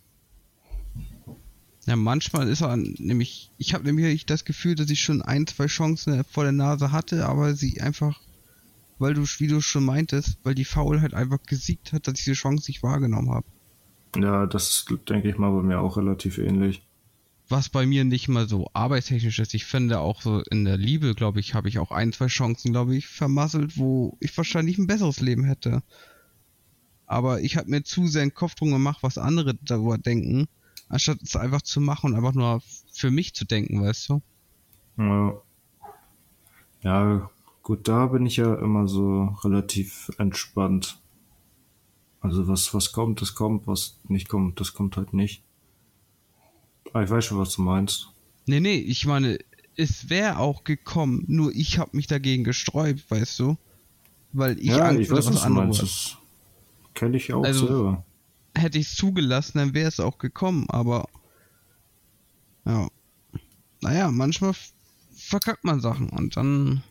Ja, 1.85 1.95
manchmal 1.95 2.47
ist 2.47 2.61
er 2.61 2.77
nämlich, 2.77 3.49
ich 3.57 3.73
habe 3.73 3.85
nämlich 3.85 4.25
das 4.25 4.45
Gefühl, 4.45 4.75
dass 4.75 4.89
ich 4.89 5.01
schon 5.01 5.21
ein, 5.21 5.47
zwei 5.47 5.65
Chancen 5.65 6.23
vor 6.23 6.43
der 6.43 6.51
Nase 6.51 6.91
hatte, 6.91 7.25
aber 7.27 7.55
sie 7.55 7.81
einfach, 7.81 8.19
weil 8.99 9.13
du, 9.13 9.23
wie 9.23 9.47
du 9.47 9.61
schon 9.61 9.85
meintest, 9.85 10.37
weil 10.43 10.55
die 10.55 10.65
Faulheit 10.65 11.13
einfach 11.13 11.41
gesiegt 11.43 11.93
hat, 11.93 12.07
dass 12.07 12.19
ich 12.19 12.25
diese 12.25 12.35
Chance 12.35 12.69
nicht 12.69 12.83
wahrgenommen 12.83 13.31
habe. 13.31 13.47
Ja, 14.15 14.45
das 14.45 14.69
ist, 14.69 15.09
denke 15.09 15.29
ich 15.29 15.37
mal, 15.37 15.51
bei 15.51 15.61
mir 15.61 15.79
auch 15.79 15.97
relativ 15.97 16.37
ähnlich. 16.37 16.85
Was 17.47 17.69
bei 17.69 17.85
mir 17.85 18.03
nicht 18.03 18.27
mal 18.27 18.47
so 18.47 18.69
arbeitstechnisch 18.73 19.39
ist. 19.39 19.55
Ich 19.55 19.65
finde 19.65 19.99
auch 19.99 20.21
so 20.21 20.43
in 20.51 20.65
der 20.65 20.77
Liebe, 20.77 21.15
glaube 21.15 21.39
ich, 21.39 21.55
habe 21.55 21.67
ich 21.67 21.79
auch 21.79 21.91
ein, 21.91 22.13
zwei 22.13 22.27
Chancen, 22.27 22.71
glaube 22.71 22.95
ich, 22.95 23.07
vermasselt, 23.07 23.77
wo 23.77 24.17
ich 24.19 24.35
wahrscheinlich 24.37 24.77
ein 24.77 24.85
besseres 24.85 25.19
Leben 25.19 25.43
hätte. 25.45 25.81
Aber 27.07 27.41
ich 27.41 27.57
habe 27.57 27.69
mir 27.69 27.83
zu 27.83 28.05
sehr 28.05 28.23
den 28.23 28.35
Kopf 28.35 28.53
drum 28.53 28.69
gemacht, 28.69 28.99
was 29.01 29.17
andere 29.17 29.55
darüber 29.55 29.97
denken, 29.97 30.47
anstatt 30.89 31.19
es 31.23 31.35
einfach 31.35 31.63
zu 31.63 31.81
machen 31.81 32.11
und 32.11 32.17
einfach 32.17 32.33
nur 32.33 32.61
für 32.91 33.09
mich 33.09 33.33
zu 33.33 33.45
denken, 33.45 33.81
weißt 33.81 34.09
du? 34.09 34.21
Ja. 34.97 35.41
ja, 36.83 37.29
gut, 37.69 37.87
da 37.87 38.07
bin 38.07 38.25
ich 38.25 38.37
ja 38.37 38.55
immer 38.55 38.87
so 38.87 39.25
relativ 39.43 40.09
entspannt. 40.17 40.99
Also 42.19 42.47
was, 42.47 42.73
was 42.73 42.91
kommt, 42.93 43.21
das 43.21 43.35
kommt, 43.35 43.67
was 43.67 43.99
nicht 44.07 44.27
kommt, 44.27 44.59
das 44.59 44.73
kommt 44.73 44.97
halt 44.97 45.13
nicht. 45.13 45.43
Aber 46.91 47.03
ich 47.03 47.11
weiß 47.11 47.25
schon, 47.25 47.37
was 47.37 47.53
du 47.53 47.61
meinst. 47.61 48.09
Nee, 48.47 48.59
nee, 48.59 48.77
ich 48.77 49.05
meine, 49.05 49.37
es 49.75 50.09
wäre 50.09 50.39
auch 50.39 50.63
gekommen, 50.63 51.25
nur 51.27 51.53
ich 51.53 51.77
habe 51.77 51.95
mich 51.95 52.07
dagegen 52.07 52.43
gesträubt, 52.43 53.09
weißt 53.11 53.39
du? 53.39 53.55
Weil 54.33 54.57
ich 54.57 54.65
ja, 54.69 54.87
Angst 54.87 55.01
ich 55.01 55.11
weiß, 55.11 55.27
was 55.27 55.43
du 55.43 55.49
meinst. 55.49 55.79
anderes. 55.79 55.79
Das 55.79 56.17
kenne 56.95 57.17
ich 57.17 57.31
auch 57.31 57.43
Also- 57.43 57.67
selber. 57.67 58.03
Hätte 58.55 58.79
ich 58.79 58.87
es 58.87 58.95
zugelassen, 58.95 59.59
dann 59.59 59.75
wäre 59.75 59.89
es 59.89 59.99
auch 59.99 60.17
gekommen, 60.17 60.65
aber 60.69 61.07
ja. 62.65 62.87
Naja, 63.81 64.09
manchmal 64.09 64.53
verkackt 65.15 65.63
man 65.63 65.79
Sachen 65.81 66.09
und 66.09 66.35
dann 66.35 66.81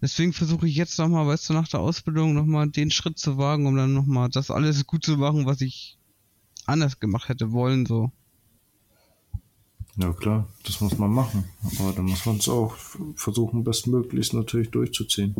deswegen 0.00 0.32
versuche 0.32 0.66
ich 0.68 0.76
jetzt 0.76 0.98
nochmal, 0.98 1.26
weißt 1.26 1.48
du, 1.48 1.52
nach 1.54 1.68
der 1.68 1.80
Ausbildung 1.80 2.34
nochmal 2.34 2.68
den 2.68 2.90
Schritt 2.90 3.18
zu 3.18 3.38
wagen, 3.38 3.66
um 3.66 3.76
dann 3.76 3.94
nochmal 3.94 4.28
das 4.28 4.50
alles 4.50 4.86
gut 4.86 5.04
zu 5.04 5.16
machen, 5.16 5.46
was 5.46 5.60
ich 5.60 5.98
anders 6.66 7.00
gemacht 7.00 7.28
hätte 7.28 7.52
wollen, 7.52 7.86
so. 7.86 8.10
Ja 9.96 10.12
klar, 10.12 10.46
das 10.64 10.80
muss 10.80 10.98
man 10.98 11.10
machen. 11.10 11.44
Aber 11.78 11.92
dann 11.92 12.04
muss 12.04 12.26
man 12.26 12.36
es 12.36 12.48
auch 12.48 12.76
versuchen, 13.14 13.64
bestmöglichst 13.64 14.34
natürlich 14.34 14.70
durchzuziehen. 14.70 15.34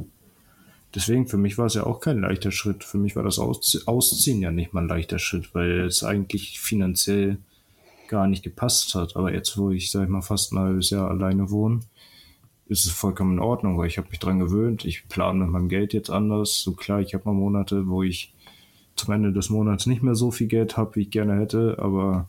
Deswegen, 0.95 1.29
für 1.29 1.37
mich 1.37 1.59
war 1.59 1.67
es 1.67 1.75
ja 1.75 1.85
auch 1.85 2.01
kein 2.01 2.21
leichter 2.21 2.51
Schritt. 2.51 2.83
Für 2.83 2.97
mich 2.97 3.17
war 3.17 3.23
das 3.23 3.39
Auszie 3.39 3.81
Ausziehen 3.85 4.41
ja 4.41 4.51
nicht 4.51 4.73
mal 4.73 4.85
ein 4.85 4.89
leichter 4.89 5.19
Schritt, 5.19 5.55
weil 5.55 5.81
es 5.81 6.03
eigentlich 6.03 6.59
finanziell 6.59 7.39
gar 8.09 8.27
nicht 8.27 8.43
gepasst 8.43 8.95
hat. 8.95 9.15
Aber 9.15 9.31
jetzt, 9.31 9.59
wo 9.59 9.71
ich, 9.71 9.91
sag 9.91 10.05
ich 10.05 10.09
mal, 10.09 10.23
fast 10.23 10.53
ein 10.53 10.59
halbes 10.59 10.89
Jahr 10.89 11.11
alleine 11.11 11.51
wohne, 11.51 11.81
ist 12.69 12.85
es 12.85 12.93
vollkommen 12.93 13.35
in 13.35 13.39
Ordnung, 13.39 13.79
weil 13.79 13.87
ich 13.87 13.99
habe 13.99 14.09
mich 14.11 14.19
dran 14.19 14.39
gewöhnt. 14.39 14.85
Ich 14.85 15.09
plane 15.09 15.41
mit 15.45 15.51
meinem 15.51 15.69
Geld 15.69 15.93
jetzt 15.93 16.11
anders. 16.11 16.61
So 16.61 16.73
klar, 16.73 17.01
ich 17.01 17.15
habe 17.15 17.25
mal 17.27 17.35
Monate, 17.35 17.87
wo 17.87 18.03
ich 18.03 18.35
zum 18.97 19.15
Ende 19.15 19.33
des 19.33 19.51
Monats 19.51 19.87
nicht 19.87 20.03
mehr 20.03 20.15
so 20.15 20.31
viel 20.31 20.47
Geld 20.47 20.77
habe, 20.77 20.97
wie 20.97 21.03
ich 21.03 21.11
gerne 21.11 21.39
hätte, 21.39 21.77
aber 21.79 22.29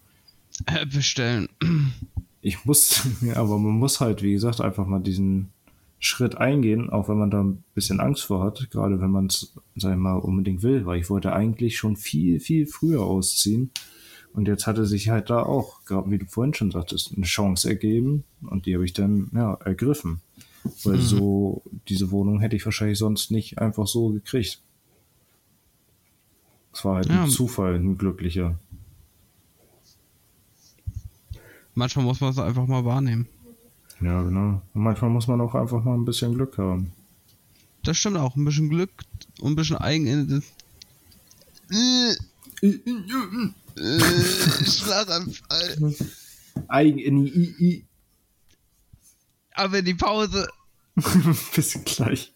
Äh, 0.65 0.85
bestellen. 0.85 1.47
ich 2.41 2.65
muss, 2.65 3.07
ja, 3.21 3.37
aber 3.37 3.57
man 3.57 3.73
muss 3.73 3.99
halt, 3.99 4.21
wie 4.21 4.33
gesagt, 4.33 4.61
einfach 4.61 4.85
mal 4.85 4.99
diesen 4.99 5.49
Schritt 5.99 6.37
eingehen, 6.37 6.89
auch 6.91 7.09
wenn 7.09 7.17
man 7.17 7.31
da 7.31 7.43
ein 7.43 7.63
bisschen 7.73 7.99
Angst 7.99 8.25
vor 8.25 8.43
hat, 8.43 8.69
gerade 8.69 9.01
wenn 9.01 9.09
man 9.09 9.27
es, 9.27 9.55
sag 9.75 9.93
ich 9.93 9.97
mal, 9.97 10.17
unbedingt 10.17 10.61
will, 10.61 10.85
weil 10.85 10.99
ich 10.99 11.09
wollte 11.09 11.33
eigentlich 11.33 11.77
schon 11.77 11.95
viel, 11.95 12.39
viel 12.39 12.67
früher 12.67 13.01
ausziehen. 13.01 13.71
Und 14.33 14.47
jetzt 14.47 14.67
hatte 14.67 14.85
sich 14.85 15.09
halt 15.09 15.31
da 15.31 15.41
auch, 15.41 15.83
gerade 15.85 16.11
wie 16.11 16.19
du 16.19 16.25
vorhin 16.27 16.53
schon 16.53 16.69
sagtest, 16.69 17.13
eine 17.15 17.25
Chance 17.25 17.69
ergeben 17.69 18.23
und 18.41 18.67
die 18.67 18.75
habe 18.75 18.85
ich 18.85 18.93
dann, 18.93 19.31
ja, 19.33 19.55
ergriffen. 19.55 20.21
Weil 20.83 20.97
Mhm. 20.97 21.01
so, 21.01 21.61
diese 21.87 22.11
Wohnung 22.11 22.39
hätte 22.39 22.55
ich 22.55 22.65
wahrscheinlich 22.65 22.97
sonst 22.99 23.31
nicht 23.31 23.59
einfach 23.59 23.87
so 23.87 24.09
gekriegt. 24.09 24.61
Es 26.73 26.85
war 26.85 26.95
halt 26.97 27.07
Ja. 27.07 27.23
ein 27.23 27.29
Zufall, 27.29 27.75
ein 27.75 27.97
glücklicher. 27.97 28.57
Manchmal 31.73 32.05
muss 32.05 32.21
man 32.21 32.31
es 32.31 32.39
einfach 32.39 32.67
mal 32.67 32.85
wahrnehmen. 32.85 33.27
Ja, 34.01 34.21
genau. 34.23 34.61
Und 34.73 34.81
manchmal 34.81 35.09
muss 35.09 35.27
man 35.27 35.41
auch 35.41 35.55
einfach 35.55 35.83
mal 35.83 35.95
ein 35.95 36.05
bisschen 36.05 36.33
Glück 36.35 36.57
haben. 36.57 36.91
Das 37.83 37.97
stimmt 37.97 38.17
auch. 38.17 38.35
Ein 38.35 38.45
bisschen 38.45 38.69
Glück 38.69 38.91
und 39.41 39.53
ein 39.53 39.55
bisschen. 39.55 39.77
Äh, 39.79 40.11
Schlaganfall. 44.65 45.95
Eigen 46.67 47.83
Aber 49.53 49.81
die 49.81 49.93
Pause. 49.93 50.47
Bis 51.55 51.79
gleich. 51.85 52.33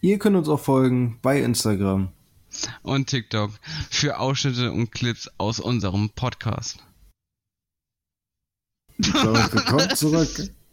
Ihr 0.00 0.18
könnt 0.18 0.36
uns 0.36 0.48
auch 0.48 0.60
folgen 0.60 1.18
bei 1.22 1.40
Instagram. 1.40 2.08
Und 2.82 3.06
TikTok 3.06 3.52
für 3.90 4.18
Ausschnitte 4.18 4.72
und 4.72 4.92
Clips 4.92 5.30
aus 5.38 5.60
unserem 5.60 6.10
Podcast. 6.10 6.78
Damit 8.98 9.52
willkommen 9.54 9.96
zurück 9.96 10.28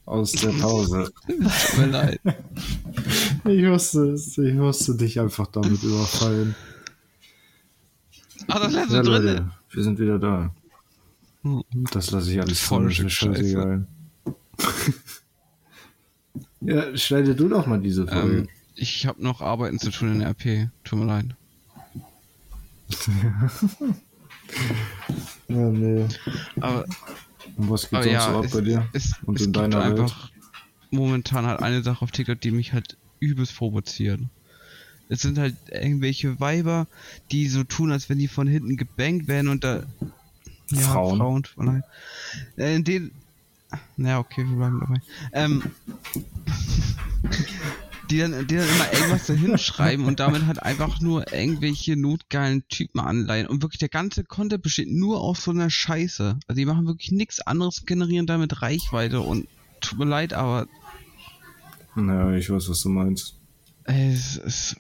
aus 0.06 0.34
der 0.34 0.50
Pause. 0.50 1.14
Tut 1.28 1.78
mir 1.78 1.86
leid. 1.88 2.22
Ich 3.46 3.66
wusste 3.66 4.10
es. 4.12 4.38
Ich 4.38 4.54
musste 4.54 4.96
dich 4.96 5.20
einfach 5.20 5.48
damit 5.48 5.82
überfallen. 5.82 6.56
Ach, 8.48 8.60
das 8.60 8.74
lässt 8.74 8.92
Ja, 8.92 9.02
drin. 9.02 9.12
Leute, 9.12 9.52
wir 9.70 9.84
sind 9.84 10.00
wieder 10.00 10.20
da. 10.20 10.54
Das 11.92 12.12
lasse 12.12 12.32
ich 12.34 12.42
alles 12.42 12.60
Voll 12.60 12.84
drin, 12.84 12.92
ist 12.92 13.00
mir 13.04 13.10
Stück 13.10 13.38
Scheiße. 13.38 13.88
Ja, 16.66 16.98
schneide 16.98 17.36
du 17.36 17.48
doch 17.48 17.66
mal 17.68 17.80
diese 17.80 18.08
Folge. 18.08 18.38
Ähm, 18.38 18.50
ich 18.76 19.06
habe 19.06 19.24
noch 19.24 19.42
Arbeiten 19.42 19.80
zu 19.80 19.92
tun 19.92 20.12
in 20.12 20.20
der 20.20 20.30
RP. 20.30 20.70
Tut 20.84 21.00
mir 21.00 21.06
leid. 21.06 21.36
ja, 25.48 25.70
nee. 25.70 26.06
Aber, 26.60 26.86
Und 27.56 27.70
was 27.70 27.90
geht 27.90 28.04
sonst 28.04 28.08
ja, 28.08 28.32
so 28.32 28.40
ab 28.40 28.46
es, 28.46 28.52
bei 28.52 28.62
dir? 28.62 28.88
es, 28.94 29.14
Und 29.26 29.40
es 29.40 29.48
in 29.48 29.54
deiner 29.54 29.80
Welt? 29.80 30.00
einfach 30.02 30.30
momentan 30.92 31.46
halt 31.46 31.62
eine 31.62 31.84
Sache 31.84 32.04
auf 32.04 32.12
TikTok, 32.12 32.40
die 32.42 32.52
mich 32.52 32.74
halt 32.74 32.98
übelst 33.20 33.56
provoziert. 33.56 34.20
Es 35.08 35.22
sind 35.22 35.38
halt 35.38 35.56
irgendwelche 35.70 36.40
Weiber, 36.40 36.88
die 37.32 37.48
so 37.48 37.64
tun, 37.64 37.92
als 37.92 38.10
wenn 38.10 38.18
die 38.18 38.28
von 38.28 38.48
hinten 38.48 38.76
gebankt 38.76 39.28
werden 39.28 39.50
und 39.50 39.64
da. 39.64 39.84
Ja, 40.72 40.80
Frauen. 40.80 41.46
Frauen 41.46 41.68
leid. 41.68 41.84
Äh, 42.58 42.76
in 42.76 42.84
denen. 42.84 43.12
Na, 43.98 44.20
okay, 44.20 44.44
wir 44.48 44.56
bleiben 44.56 44.80
dabei. 44.80 45.02
Ähm, 45.34 45.64
die 48.10 48.20
dann, 48.20 48.48
die 48.48 48.56
dann 48.56 48.68
immer 48.70 48.94
irgendwas 48.94 49.26
dahin 49.26 49.58
schreiben 49.58 50.06
und 50.06 50.20
damit 50.20 50.46
halt 50.46 50.62
einfach 50.62 51.02
nur 51.02 51.32
irgendwelche 51.34 51.96
notgeilen 51.96 52.68
Typen 52.68 53.00
anleihen. 53.00 53.48
Und 53.48 53.62
wirklich 53.62 53.80
der 53.80 53.90
ganze 53.90 54.24
Content 54.24 54.64
besteht 54.64 54.90
nur 54.92 55.22
aus 55.22 55.44
so 55.44 55.52
einer 55.52 55.70
Scheiße. 55.70 56.38
Also 56.48 56.58
die 56.58 56.66
machen 56.66 56.86
wirklich 56.88 57.12
nichts 57.12 57.42
anderes, 57.42 57.86
generieren 57.86 58.28
damit 58.28 58.62
Reichweite 58.62 59.22
und 59.22 59.48
tut 59.82 60.00
mir 60.00 60.06
leid, 60.06 60.34
aber 60.34 60.68
Naja, 61.96 62.36
ich 62.38 62.50
weiß, 62.50 62.70
was 62.70 62.82
du 62.82 62.90
meinst. 62.90 63.36
es 63.86 64.38
ist. 64.38 64.78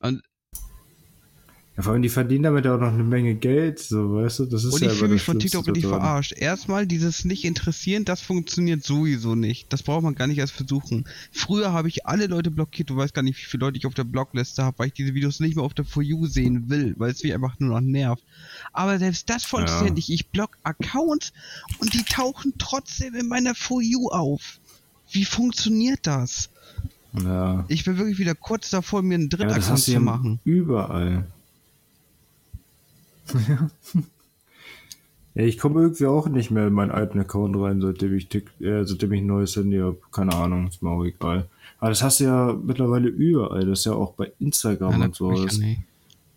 Und 0.00 0.22
Ja, 1.78 1.84
vor 1.84 1.92
allem, 1.92 2.02
die 2.02 2.08
verdienen 2.08 2.42
damit 2.42 2.66
auch 2.66 2.80
noch 2.80 2.92
eine 2.92 3.04
Menge 3.04 3.36
Geld, 3.36 3.78
so, 3.78 4.14
weißt 4.14 4.40
du? 4.40 4.46
Das 4.46 4.64
ist 4.64 4.74
Und 4.74 4.82
ja 4.82 4.90
ich 4.90 4.98
fühle 4.98 5.12
mich 5.12 5.22
von 5.22 5.38
TikTok 5.38 5.64
daran. 5.64 5.80
verarscht. 5.80 6.32
Erstmal 6.36 6.88
dieses 6.88 7.24
nicht 7.24 7.44
interessieren, 7.44 8.04
das 8.04 8.20
funktioniert 8.20 8.82
sowieso 8.82 9.36
nicht. 9.36 9.72
Das 9.72 9.84
braucht 9.84 10.02
man 10.02 10.16
gar 10.16 10.26
nicht 10.26 10.38
erst 10.38 10.54
versuchen. 10.54 11.04
Früher 11.30 11.72
habe 11.72 11.86
ich 11.86 12.04
alle 12.04 12.26
Leute 12.26 12.50
blockiert. 12.50 12.90
Du 12.90 12.96
weißt 12.96 13.14
gar 13.14 13.22
nicht, 13.22 13.38
wie 13.38 13.44
viele 13.48 13.60
Leute 13.66 13.78
ich 13.78 13.86
auf 13.86 13.94
der 13.94 14.02
Blogliste 14.02 14.64
habe, 14.64 14.76
weil 14.80 14.88
ich 14.88 14.94
diese 14.94 15.14
Videos 15.14 15.38
nicht 15.38 15.54
mehr 15.54 15.64
auf 15.64 15.72
der 15.72 15.84
For 15.84 16.02
You 16.02 16.26
sehen 16.26 16.68
will, 16.68 16.96
weil 16.98 17.12
es 17.12 17.22
mich 17.22 17.32
einfach 17.32 17.60
nur 17.60 17.70
noch 17.70 17.80
nervt. 17.80 18.24
Aber 18.72 18.98
selbst 18.98 19.30
das 19.30 19.44
funktioniert 19.44 19.90
Ja. 19.90 19.94
nicht. 19.94 20.10
Ich 20.10 20.26
block 20.30 20.58
Accounts 20.64 21.32
und 21.78 21.94
die 21.94 22.02
tauchen 22.02 22.54
trotzdem 22.58 23.14
in 23.14 23.28
meiner 23.28 23.54
For 23.54 23.80
You 23.80 24.08
auf. 24.08 24.58
Wie 25.12 25.24
funktioniert 25.24 26.00
das? 26.08 26.50
Ja. 27.22 27.64
Ich 27.68 27.84
bin 27.84 27.98
wirklich 27.98 28.18
wieder 28.18 28.34
kurz 28.34 28.68
davor, 28.70 29.02
mir 29.02 29.14
einen 29.14 29.30
ja, 29.30 29.36
Drittaccount 29.38 29.70
hast 29.70 29.86
du 29.86 29.92
zu 29.92 29.92
ja 29.92 30.00
machen. 30.00 30.40
überall. 30.44 31.24
ja, 35.34 35.44
ich 35.44 35.58
komme 35.58 35.80
irgendwie 35.82 36.06
auch 36.06 36.28
nicht 36.28 36.50
mehr 36.50 36.66
in 36.66 36.72
meinen 36.72 36.90
alten 36.90 37.18
Account 37.20 37.56
rein, 37.56 37.80
seitdem 37.80 38.14
ich, 38.14 38.28
Tik 38.28 38.50
äh, 38.60 38.84
seitdem 38.84 39.12
ich 39.12 39.20
ein 39.20 39.26
neues 39.26 39.56
Handy 39.56 39.78
habe. 39.78 39.98
Keine 40.12 40.34
Ahnung, 40.34 40.68
ist 40.68 40.82
mir 40.82 40.90
auch 40.90 41.04
egal. 41.04 41.48
Aber 41.78 41.90
das 41.90 42.02
hast 42.02 42.20
du 42.20 42.24
ja 42.24 42.52
mittlerweile 42.60 43.08
überall. 43.08 43.64
Das 43.66 43.80
ist 43.80 43.84
ja 43.84 43.92
auch 43.92 44.14
bei 44.14 44.32
Instagram 44.40 44.98
Ja, 45.00 45.06
und 45.06 45.14
so. 45.14 45.44
Das, 45.44 45.58
ja 45.58 45.66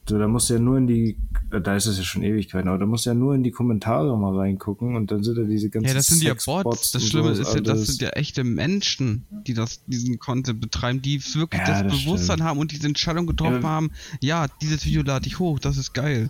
so, 0.09 0.17
da 0.17 0.27
musst 0.27 0.49
du 0.49 0.55
ja 0.55 0.59
nur 0.59 0.77
in 0.77 0.87
die, 0.87 1.15
da 1.51 1.75
ist 1.75 1.85
es 1.85 1.97
ja 1.97 2.03
schon 2.03 2.23
Ewigkeiten, 2.23 2.67
aber 2.67 2.79
da 2.79 2.85
musst 2.85 3.05
du 3.05 3.11
ja 3.11 3.13
nur 3.13 3.35
in 3.35 3.43
die 3.43 3.51
Kommentare 3.51 4.17
mal 4.17 4.35
reingucken 4.35 4.95
und 4.95 5.11
dann 5.11 5.23
sind 5.23 5.37
da 5.37 5.43
diese 5.43 5.69
ganzen 5.69 5.87
Ja, 5.87 5.93
das 5.93 6.07
sind 6.07 6.23
ja 6.23 6.33
Bots. 6.33 6.91
Das 6.91 7.07
Schlimme 7.07 7.31
ist 7.31 7.53
ja, 7.53 7.61
das 7.61 7.85
sind 7.85 8.01
ja 8.01 8.09
echte 8.09 8.43
Menschen, 8.43 9.25
die 9.47 9.53
das, 9.53 9.85
diesen 9.85 10.17
Content 10.17 10.59
betreiben, 10.59 11.01
die 11.01 11.21
wirklich 11.35 11.61
Ja, 11.61 11.67
das 11.83 11.93
das 11.93 12.03
Bewusstsein 12.03 12.37
stimmt. 12.37 12.49
haben 12.49 12.59
und 12.59 12.71
diese 12.71 12.87
Entscheidung 12.87 13.27
getroffen 13.27 13.61
Ja. 13.61 13.69
haben, 13.69 13.91
ja, 14.21 14.47
dieses 14.61 14.85
Video 14.85 15.03
lade 15.03 15.27
ich 15.27 15.37
hoch, 15.39 15.59
das 15.59 15.77
ist 15.77 15.93
geil. 15.93 16.29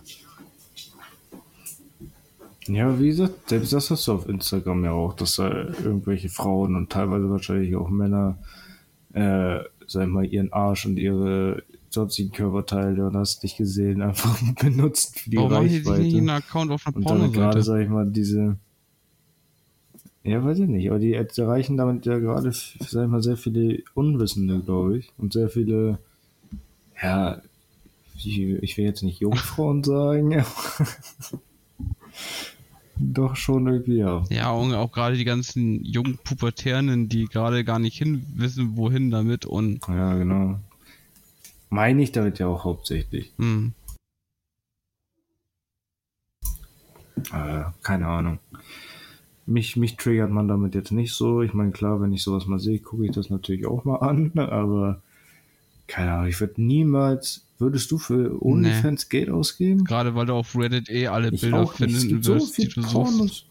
Ja, 2.66 2.98
wie 3.00 3.08
gesagt, 3.08 3.48
selbst 3.48 3.72
das 3.72 3.90
hast 3.90 4.06
du 4.06 4.12
auf 4.12 4.28
Instagram 4.28 4.84
ja 4.84 4.92
auch, 4.92 5.14
dass 5.14 5.36
da 5.36 5.50
irgendwelche 5.50 6.28
Frauen 6.28 6.76
und 6.76 6.90
teilweise 6.90 7.28
wahrscheinlich 7.28 7.74
auch 7.74 7.90
Männer, 7.90 8.38
äh, 9.14 9.58
sag 9.86 10.04
ich 10.04 10.12
mal, 10.12 10.24
ihren 10.24 10.52
Arsch 10.52 10.86
und 10.86 10.96
ihre 10.96 11.64
sonstigen 11.90 12.32
Körperteile 12.32 13.06
und 13.06 13.16
hast 13.16 13.42
dich 13.42 13.56
gesehen, 13.56 14.00
einfach 14.02 14.38
benutzt 14.60 15.20
für 15.20 15.30
die 15.30 15.36
Warum 15.36 15.64
die 15.64 15.78
sich 15.78 15.84
nicht 15.86 16.16
einen 16.16 16.28
Reichweite. 16.28 16.46
Account 16.46 16.70
auf 16.70 16.86
einer 16.86 16.96
Und 16.96 17.08
dann 17.08 17.32
gerade, 17.32 17.62
sag 17.62 17.80
ich 17.80 17.88
mal, 17.88 18.06
diese, 18.06 18.56
ja, 20.22 20.44
weiß 20.44 20.60
ich 20.60 20.68
nicht, 20.68 20.88
aber 20.88 21.00
die 21.00 21.14
erreichen 21.14 21.76
damit 21.76 22.06
ja 22.06 22.18
gerade, 22.18 22.52
sag 22.52 23.04
ich 23.04 23.10
mal, 23.10 23.22
sehr 23.22 23.36
viele 23.36 23.82
Unwissende, 23.94 24.60
glaube 24.60 24.98
ich, 24.98 25.12
und 25.18 25.32
sehr 25.32 25.48
viele, 25.48 25.98
ja, 27.02 27.42
ich, 28.16 28.76
will 28.78 28.84
jetzt 28.84 29.02
nicht 29.02 29.18
Jungfrauen 29.18 29.82
sagen, 29.82 30.38
aber 30.38 30.46
doch 32.96 33.36
schon 33.36 33.66
irgendwie, 33.66 33.98
ja. 33.98 34.24
Ja, 34.30 34.50
und 34.50 34.74
auch 34.74 34.92
gerade 34.92 35.16
die 35.16 35.24
ganzen 35.24 35.84
jungen 35.84 36.18
Pubertären, 36.18 37.08
die 37.08 37.26
gerade 37.26 37.64
gar 37.64 37.78
nicht 37.78 37.96
hin 37.96 38.26
wissen, 38.34 38.76
wohin 38.76 39.10
damit 39.10 39.46
und 39.46 39.86
Ja, 39.88 40.14
genau. 40.14 40.58
Meine 41.70 42.02
ich 42.02 42.12
damit 42.12 42.38
ja 42.38 42.46
auch 42.48 42.64
hauptsächlich. 42.64 43.32
hm. 43.38 43.72
Äh, 47.32 47.64
keine 47.82 48.06
Ahnung. 48.08 48.38
Mich, 49.46 49.76
mich 49.76 49.96
triggert 49.96 50.30
man 50.30 50.48
damit 50.48 50.74
jetzt 50.74 50.92
nicht 50.92 51.12
so. 51.14 51.42
Ich 51.42 51.52
meine, 51.52 51.70
klar, 51.70 52.00
wenn 52.00 52.12
ich 52.12 52.22
sowas 52.22 52.46
mal 52.46 52.58
sehe, 52.58 52.78
gucke 52.78 53.04
ich 53.04 53.12
das 53.12 53.30
natürlich 53.30 53.66
auch 53.66 53.84
mal 53.84 53.96
an, 53.96 54.32
aber 54.38 55.02
keine 55.86 56.12
Ahnung, 56.12 56.28
ich 56.28 56.40
würde 56.40 56.62
niemals. 56.62 57.46
Würdest 57.62 57.90
du 57.92 57.98
für 57.98 58.44
OnlyFans 58.44 59.08
Geld 59.08 59.30
ausgeben? 59.30 59.84
gerade 59.84 60.14
weil 60.16 60.26
du 60.26 60.34
auf 60.34 60.56
Reddit 60.56 60.90
eh 60.90 61.06
alle 61.06 61.30
Ich 61.30 61.40
Bilder. 61.40 61.62
Es 61.78 62.08
gibt 62.08 62.24
so 62.24 62.34
die 62.38 62.44
viel 62.46 62.68
du 62.68 62.82
suchst. 62.82 62.92
Pornos. 62.92 63.46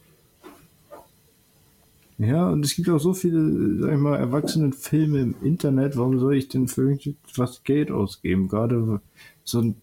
Ja, 2.18 2.50
und 2.50 2.64
es 2.66 2.76
gibt 2.76 2.90
auch 2.90 3.00
so 3.00 3.14
viele, 3.14 3.80
sag 3.80 3.94
ich 3.94 3.98
mal, 4.00 4.18
Erwachsenenfilme 4.18 5.20
im 5.22 5.36
Internet. 5.42 5.98
Warum 5.98 6.20
soll 6.20 6.36
ich 6.36 6.50
denn 6.50 6.68
für 6.68 6.82
irgendwas 6.92 7.64
Geld 7.64 7.90
ausgeben? 7.90 8.48
Gerade 8.50 9.02
so 9.44 9.62
ein 9.62 9.76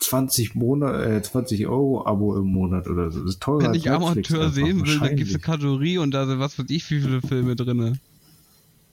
20 0.00 0.54
Monat, 0.56 1.06
äh, 1.06 1.22
20 1.22 1.68
Euro 1.68 2.04
Abo 2.04 2.36
im 2.36 2.46
Monat 2.46 2.88
oder 2.88 3.10
so. 3.10 3.20
Das 3.20 3.30
ist 3.30 3.42
teurer 3.42 3.60
Wenn 3.60 3.66
als 3.68 3.76
ich 3.78 3.90
Amateur 3.90 4.50
sehen 4.50 4.84
will, 4.84 4.98
dann 4.98 5.16
gibt's 5.16 5.34
eine 5.34 5.40
wahrscheinlich. 5.40 5.42
Kategorie 5.42 5.98
und 5.98 6.10
da 6.12 6.26
sind 6.26 6.40
was 6.40 6.58
weiß 6.58 6.66
ich 6.68 6.90
wie 6.90 7.00
viele 7.00 7.22
Filme 7.22 7.54
drinne. 7.56 7.98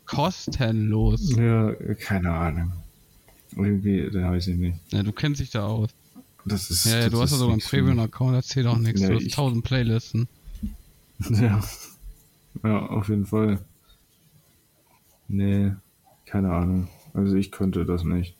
Kostenlos. 0.05 1.35
Ja, 1.35 1.73
keine 1.95 2.31
Ahnung. 2.31 2.71
Irgendwie, 3.55 4.09
da 4.11 4.31
weiß 4.31 4.47
ich 4.47 4.57
nicht. 4.57 4.77
Ja, 4.91 5.03
du 5.03 5.11
kennst 5.11 5.41
dich 5.41 5.49
da 5.49 5.65
aus. 5.65 5.89
Das 6.45 6.69
ist. 6.69 6.85
Ja, 6.85 6.99
ja 6.99 7.09
du 7.09 7.21
hast 7.21 7.31
ja 7.31 7.37
sogar 7.37 7.53
einen. 7.53 7.61
Premium-Account, 7.61 8.35
erzähl 8.35 8.63
doch 8.63 8.77
nichts. 8.77 9.01
Ja, 9.01 9.09
du 9.09 9.15
hast 9.15 9.23
1000 9.23 9.63
Playlisten. 9.63 10.27
Ja. 11.29 11.61
Ja, 12.63 12.79
auf 12.87 13.09
jeden 13.09 13.25
Fall. 13.25 13.59
Nee, 15.27 15.73
keine 16.25 16.51
Ahnung. 16.53 16.87
Also 17.13 17.35
ich 17.35 17.51
könnte 17.51 17.85
das 17.85 18.05
nicht. 18.05 18.35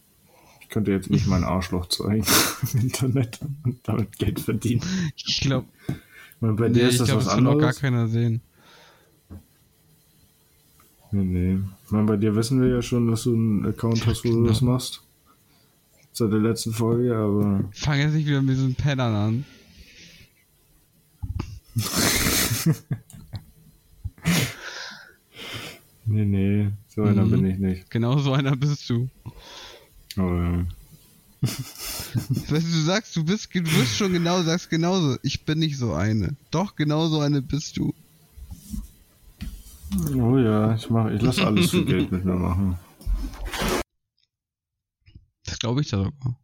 Ich 0.62 0.69
könnte 0.69 0.91
jetzt 0.91 1.10
nicht 1.10 1.28
mein 1.28 1.43
Arschloch 1.45 1.88
zeigen 1.88 2.26
im 2.74 2.80
Internet 2.80 3.39
und 3.63 3.80
damit 3.84 4.17
Geld 4.17 4.39
verdienen. 4.39 4.82
Ich 5.15 5.41
glaube, 5.41 5.67
bei 6.39 6.69
nee, 6.69 6.76
dir 6.76 6.88
ist 6.89 7.02
das 7.02 7.10
glaube, 7.10 7.19
was 7.19 7.26
das 7.28 7.36
will 7.36 7.43
noch 7.43 7.52
gar 7.52 7.69
anderes. 7.69 7.80
keiner 7.82 8.08
sehen. 8.08 8.41
Nee, 11.12 11.24
nee. 11.24 11.60
Ich 11.86 11.91
meine, 11.91 12.06
bei 12.06 12.17
dir 12.17 12.36
wissen 12.36 12.62
wir 12.62 12.69
ja 12.69 12.82
schon, 12.82 13.10
dass 13.10 13.24
du 13.24 13.34
einen 13.34 13.65
Account 13.65 14.06
hast, 14.06 14.24
wo 14.26 14.30
du 14.32 14.45
das 14.45 14.60
Genau. 14.60 14.74
machst. 14.74 15.02
Seit 16.13 16.32
der 16.32 16.39
letzten 16.39 16.72
Folge, 16.74 17.15
aber 17.15 17.63
Fang 17.72 18.00
jetzt 18.00 18.13
nicht 18.13 18.28
wieder 18.28 18.41
mit 18.41 18.56
diesen 18.56 18.76
Pennern 18.76 19.13
an. 19.15 19.45
nee, 26.06 26.26
nee, 26.26 26.69
so 26.88 27.04
einer 27.04 27.26
Mhm. 27.26 27.32
bin 27.32 27.45
ich 27.45 27.58
nicht. 27.60 27.89
Genau 27.91 28.17
so 28.19 28.34
einer 28.34 28.56
bist 28.56 28.89
du. 28.89 29.10
Aber 30.15 30.43
ja. 30.43 30.65
Weißt 31.41 32.52
du, 32.52 32.60
du 32.60 32.82
sagst, 32.82 33.15
du 33.15 33.24
bist, 33.24 33.54
du 33.54 33.62
bist 33.62 33.95
schon 33.95 34.12
genau, 34.12 34.41
sagst 34.43 34.69
genauso. 34.69 35.17
Ich 35.24 35.45
bin 35.45 35.60
nicht 35.60 35.78
so 35.78 35.93
eine. 35.93 36.36
Doch, 36.52 36.76
genau 36.76 37.08
so 37.08 37.19
eine 37.22 37.41
bist 37.41 37.78
du. 37.78 37.93
Oh 40.15 40.38
ja, 40.38 40.75
ich 40.75 40.89
mach, 40.89 41.10
ich 41.10 41.21
lasse 41.21 41.45
alles 41.45 41.71
für 41.71 41.84
Geld 41.84 42.12
mit 42.13 42.23
mir 42.25 42.36
machen. 42.36 42.78
Das 45.45 45.58
glaube 45.60 45.82
ich 45.82 45.89
da 45.89 45.97
sogar. 45.97 46.36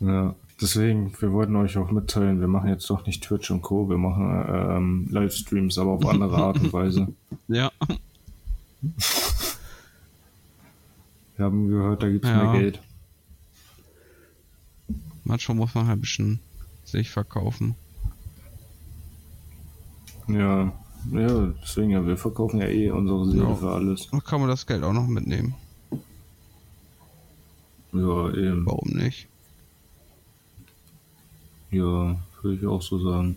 Ja, 0.00 0.34
deswegen, 0.60 1.12
wir 1.20 1.32
wollten 1.32 1.56
euch 1.56 1.76
auch 1.76 1.90
mitteilen, 1.90 2.40
wir 2.40 2.48
machen 2.48 2.70
jetzt 2.70 2.88
doch 2.88 3.04
nicht 3.06 3.22
Twitch 3.22 3.50
und 3.50 3.60
Co., 3.60 3.90
wir 3.90 3.98
machen 3.98 4.44
ähm, 4.48 5.08
Livestreams, 5.10 5.76
aber 5.76 5.90
auf 5.92 6.06
andere 6.06 6.36
Art 6.38 6.58
und 6.60 6.72
Weise. 6.72 7.08
Ja. 7.48 7.70
Wir 11.36 11.44
haben 11.46 11.68
gehört, 11.68 12.02
da 12.02 12.08
gibt's 12.08 12.28
Ja. 12.28 12.44
mehr 12.52 12.60
Geld. 12.60 12.80
Manchmal 15.24 15.56
muss 15.56 15.74
man 15.74 15.86
halt 15.88 15.98
ein 15.98 16.00
bisschen 16.02 16.38
sich 16.84 17.10
verkaufen. 17.10 17.74
Ja, 20.28 20.72
ja, 21.12 21.52
deswegen, 21.62 21.90
ja, 21.90 22.06
wir 22.06 22.16
verkaufen 22.16 22.60
ja 22.60 22.66
eh 22.66 22.90
unsere 22.90 23.26
Seele 23.30 23.42
Ja. 23.44 23.54
für 23.54 23.70
alles. 23.70 24.08
Dann 24.10 24.22
kann 24.22 24.40
man 24.40 24.48
das 24.48 24.66
Geld 24.66 24.82
auch 24.82 24.92
noch 24.92 25.06
mitnehmen. 25.06 25.54
Ja, 27.92 28.28
eben. 28.34 28.64
Warum 28.66 28.90
nicht? 28.90 29.26
Ja, 31.70 32.16
würde 32.42 32.56
ich 32.58 32.66
auch 32.66 32.82
so 32.82 32.98
sagen. 32.98 33.36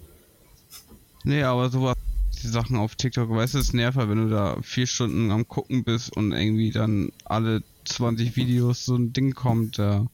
Nee, 1.23 1.43
aber 1.43 1.69
sowas, 1.69 1.95
die 2.41 2.47
Sachen 2.47 2.76
auf 2.78 2.95
TikTok, 2.95 3.30
weißt 3.30 3.54
du, 3.54 3.60
es 3.60 3.73
nervt 3.73 3.97
halt, 3.97 4.10
wenn 4.10 4.28
du 4.28 4.30
da 4.30 4.58
vier 4.62 4.88
Stunden 4.88 5.32
am 5.32 5.47
gucken 5.47 5.84
bist 5.84 6.15
und 6.15 6.32
irgendwie 6.34 6.71
dann 6.71 7.12
alle 7.26 7.63
20 7.86 8.36
Videos 8.36 8.86
so 8.86 8.95
ein 8.95 9.13
Ding 9.13 9.34
kommt, 9.34 9.80
da. 9.80 10.06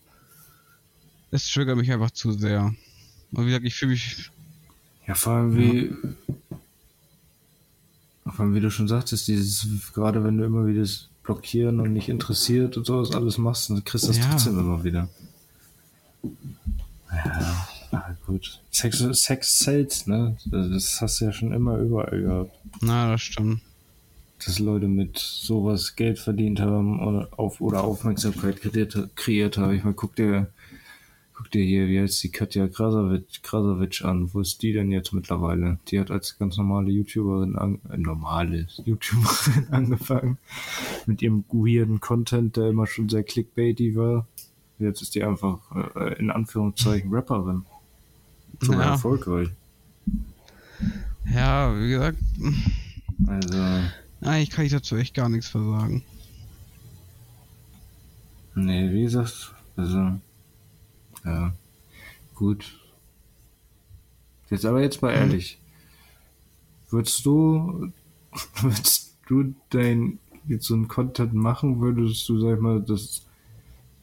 Es 1.31 1.51
triggert 1.51 1.77
mich 1.77 1.91
einfach 1.91 2.11
zu 2.11 2.31
sehr. 2.31 2.73
Und 3.31 3.43
wie 3.43 3.47
gesagt, 3.47 3.65
ich 3.65 3.75
fühle 3.75 3.91
mich. 3.91 4.31
Ja, 5.07 5.15
vor 5.15 5.33
allem 5.33 5.55
wie, 5.57 5.89
vor 5.89 6.59
allem 8.37 8.53
wie 8.53 8.59
du 8.59 8.69
schon 8.69 8.87
sagtest, 8.87 9.27
dieses, 9.27 9.67
gerade 9.93 10.23
wenn 10.23 10.37
du 10.37 10.43
immer 10.43 10.67
wieder 10.67 10.81
das 10.81 11.07
Blockieren 11.23 11.79
und 11.79 11.93
nicht 11.93 12.09
interessiert 12.09 12.75
und 12.77 12.85
sowas 12.85 13.11
alles 13.15 13.37
machst, 13.37 13.69
dann 13.69 13.83
kriegst 13.83 14.05
du 14.05 14.09
das 14.09 14.17
Ja. 14.17 14.29
trotzdem 14.29 14.59
immer 14.59 14.83
wieder. 14.83 15.07
Ja, 17.11 17.67
ah, 17.91 18.11
gut. 18.25 18.59
Sex, 18.71 18.99
Sex 18.99 19.59
sells, 19.59 20.07
ne? 20.07 20.37
Das 20.45 21.01
hast 21.01 21.19
du 21.21 21.25
ja 21.25 21.31
schon 21.31 21.53
immer 21.53 21.77
überall 21.77 22.21
gehabt. 22.21 22.51
Na, 22.81 23.11
das 23.11 23.21
stimmt. 23.21 23.61
Dass 24.45 24.59
Leute 24.59 24.87
mit 24.87 25.17
sowas 25.17 25.95
Geld 25.95 26.19
verdient 26.19 26.61
haben 26.61 26.99
oder, 27.05 27.27
auf, 27.37 27.59
oder 27.61 27.83
Aufmerksamkeit 27.83 28.61
kreiert, 28.61 28.97
kreiert 29.15 29.57
haben. 29.57 29.73
Ich 29.73 29.83
meine, 29.83 29.95
guck 29.95 30.15
dir, 30.15 30.47
guck 31.39 31.51
dir 31.51 31.63
hier, 31.63 31.87
wie 31.87 32.01
heißt 32.01 32.21
die 32.21 32.31
Katja 32.31 32.67
Krasavitsch 32.67 34.03
an. 34.03 34.33
Wo 34.33 34.41
ist 34.41 34.61
die 34.61 34.73
denn 34.73 34.91
jetzt 34.91 35.13
mittlerweile? 35.13 35.79
Die 35.87 35.97
hat 35.97 36.11
als 36.11 36.37
ganz 36.37 36.57
normale 36.57 36.91
YouTuberin, 36.91 37.55
an, 37.55 37.79
äh, 37.89 37.95
normale 37.97 38.67
YouTuberin 38.83 39.67
angefangen. 39.71 40.37
Mit 41.05 41.21
ihrem 41.21 41.45
weirden 41.49 42.01
Content, 42.01 42.57
der 42.57 42.67
immer 42.69 42.87
schon 42.87 43.07
sehr 43.07 43.23
clickbaity 43.23 43.95
war. 43.95 44.27
Jetzt 44.79 45.01
ist 45.01 45.15
die 45.15 45.23
einfach 45.23 45.59
äh, 45.95 46.19
in 46.19 46.29
Anführungszeichen 46.29 47.13
Rapperin. 47.13 47.63
Sogar 48.59 48.81
Ja. 48.81 48.91
erfolgreich. 48.91 49.47
Ja, 51.33 51.73
wie 51.79 51.89
gesagt, 51.89 52.17
Also, 53.27 53.57
eigentlich 54.21 54.49
kann 54.49 54.65
ich 54.65 54.71
dazu 54.73 54.97
echt 54.97 55.13
gar 55.13 55.29
nichts 55.29 55.47
versagen. 55.47 56.03
nee, 58.55 58.91
wie 58.91 59.03
gesagt, 59.03 59.53
also, 59.77 60.19
ja, 61.25 61.53
gut. 62.35 62.79
Jetzt 64.49 64.65
aber 64.65 64.81
jetzt 64.81 65.01
mal 65.01 65.11
ehrlich. 65.11 65.59
Würdest 66.89 67.25
du, 67.25 67.91
würdest 68.61 69.15
du 69.27 69.53
dein, 69.69 70.19
jetzt 70.47 70.65
so 70.65 70.73
einen 70.73 70.87
Content 70.87 71.33
machen, 71.33 71.79
würdest 71.79 72.27
du, 72.27 72.39
sag 72.39 72.55
ich 72.55 72.61
mal, 72.61 72.81
das, 72.81 73.25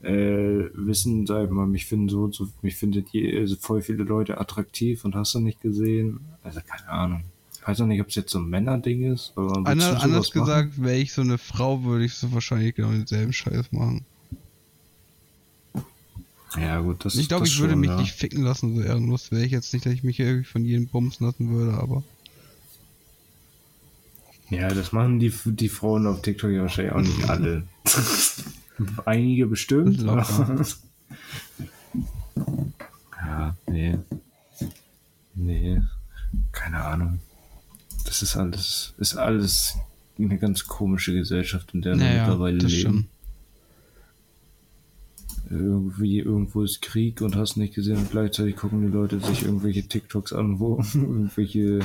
äh, 0.03 0.71
wissen, 0.75 1.27
sag 1.27 1.47
ich 1.47 1.51
mal, 1.51 1.67
mich 1.67 1.87
finden 1.87 2.09
so 2.09 2.25
und 2.25 2.35
so, 2.35 2.49
mich 2.63 2.77
findet 2.77 3.09
je, 3.09 3.39
also 3.39 3.57
voll 3.57 3.83
viele 3.83 4.05
Leute 4.05 4.41
attraktiv 4.41 5.05
und 5.05 5.15
hast 5.17 5.35
du 5.35 5.41
nicht 5.41 5.61
gesehen? 5.61 6.21
Also, 6.43 6.61
keine 6.65 6.89
Ahnung. 6.89 7.25
Ich 7.53 7.67
weiß 7.67 7.81
auch 7.81 7.87
nicht, 7.87 8.01
ob 8.01 8.09
es 8.09 8.15
jetzt 8.15 8.31
so 8.31 8.39
ein 8.39 8.49
Männerding 8.49 9.13
ist, 9.13 9.33
aber 9.35 9.67
würdest 9.67 10.05
Anders, 10.05 10.31
gesagt, 10.31 10.81
wäre 10.81 10.99
ich 10.99 11.13
so 11.13 11.23
eine 11.23 11.39
Frau, 11.39 11.83
würde 11.83 12.05
ich 12.05 12.15
so 12.15 12.33
wahrscheinlich 12.33 12.77
genau 12.77 12.93
denselben 12.93 13.33
Scheiß 13.33 13.73
machen. 13.73 14.05
Ja, 16.61 16.81
gut, 16.81 17.05
das 17.05 17.17
Ich 17.17 17.29
glaube, 17.29 17.47
ich 17.47 17.59
würde 17.59 17.73
schon, 17.73 17.81
mich 17.81 17.91
ja. 17.91 18.01
nicht 18.01 18.13
ficken 18.13 18.43
lassen, 18.43 18.77
so 18.77 18.83
ehrenlos 18.83 19.31
wäre 19.31 19.45
ich 19.45 19.53
jetzt 19.53 19.73
nicht, 19.73 19.85
dass 19.85 19.93
ich 19.93 20.03
mich 20.05 20.19
irgendwie 20.21 20.45
von 20.45 20.65
jedem 20.65 20.87
bumsen 20.89 21.27
lassen 21.27 21.51
würde, 21.51 21.77
aber. 21.79 22.03
Ja, 24.49 24.69
das 24.69 24.93
machen 24.93 25.19
die, 25.19 25.33
die 25.45 25.69
Frauen 25.69 26.07
auf 26.07 26.23
TikTok 26.23 26.51
ja 26.51 26.63
wahrscheinlich 26.63 26.95
auch 26.95 27.01
nicht 27.01 27.29
alle. 27.29 27.65
Einige 29.05 29.47
bestimmt. 29.47 30.05
Ja, 33.19 33.57
nee. 33.67 33.99
Nee. 35.35 35.83
Keine 36.53 36.85
Ahnung. 36.85 37.21
Das 38.05 38.23
ist 38.23 38.37
alles, 38.37 38.95
ist 38.99 39.17
alles 39.17 39.75
eine 40.19 40.39
ganz 40.39 40.65
komische 40.67 41.13
Gesellschaft, 41.13 41.75
in 41.75 41.83
der 41.83 41.95
wir 41.99 42.05
Naja, 42.05 42.23
mittlerweile 42.23 42.59
leben. 42.59 42.71
stimmt. 42.71 43.07
Irgendwie, 45.49 46.19
irgendwo 46.19 46.63
ist 46.63 46.83
Krieg 46.83 47.21
und 47.21 47.37
hast 47.37 47.57
nicht 47.57 47.75
gesehen 47.75 47.99
und 47.99 48.11
gleichzeitig 48.11 48.57
gucken 48.57 48.81
die 48.81 48.93
Leute 48.93 49.21
sich 49.21 49.45
irgendwelche 49.45 49.87
TikToks 49.87 50.33
an, 50.33 50.59
wo 50.59 50.83
irgendwelche 50.95 51.81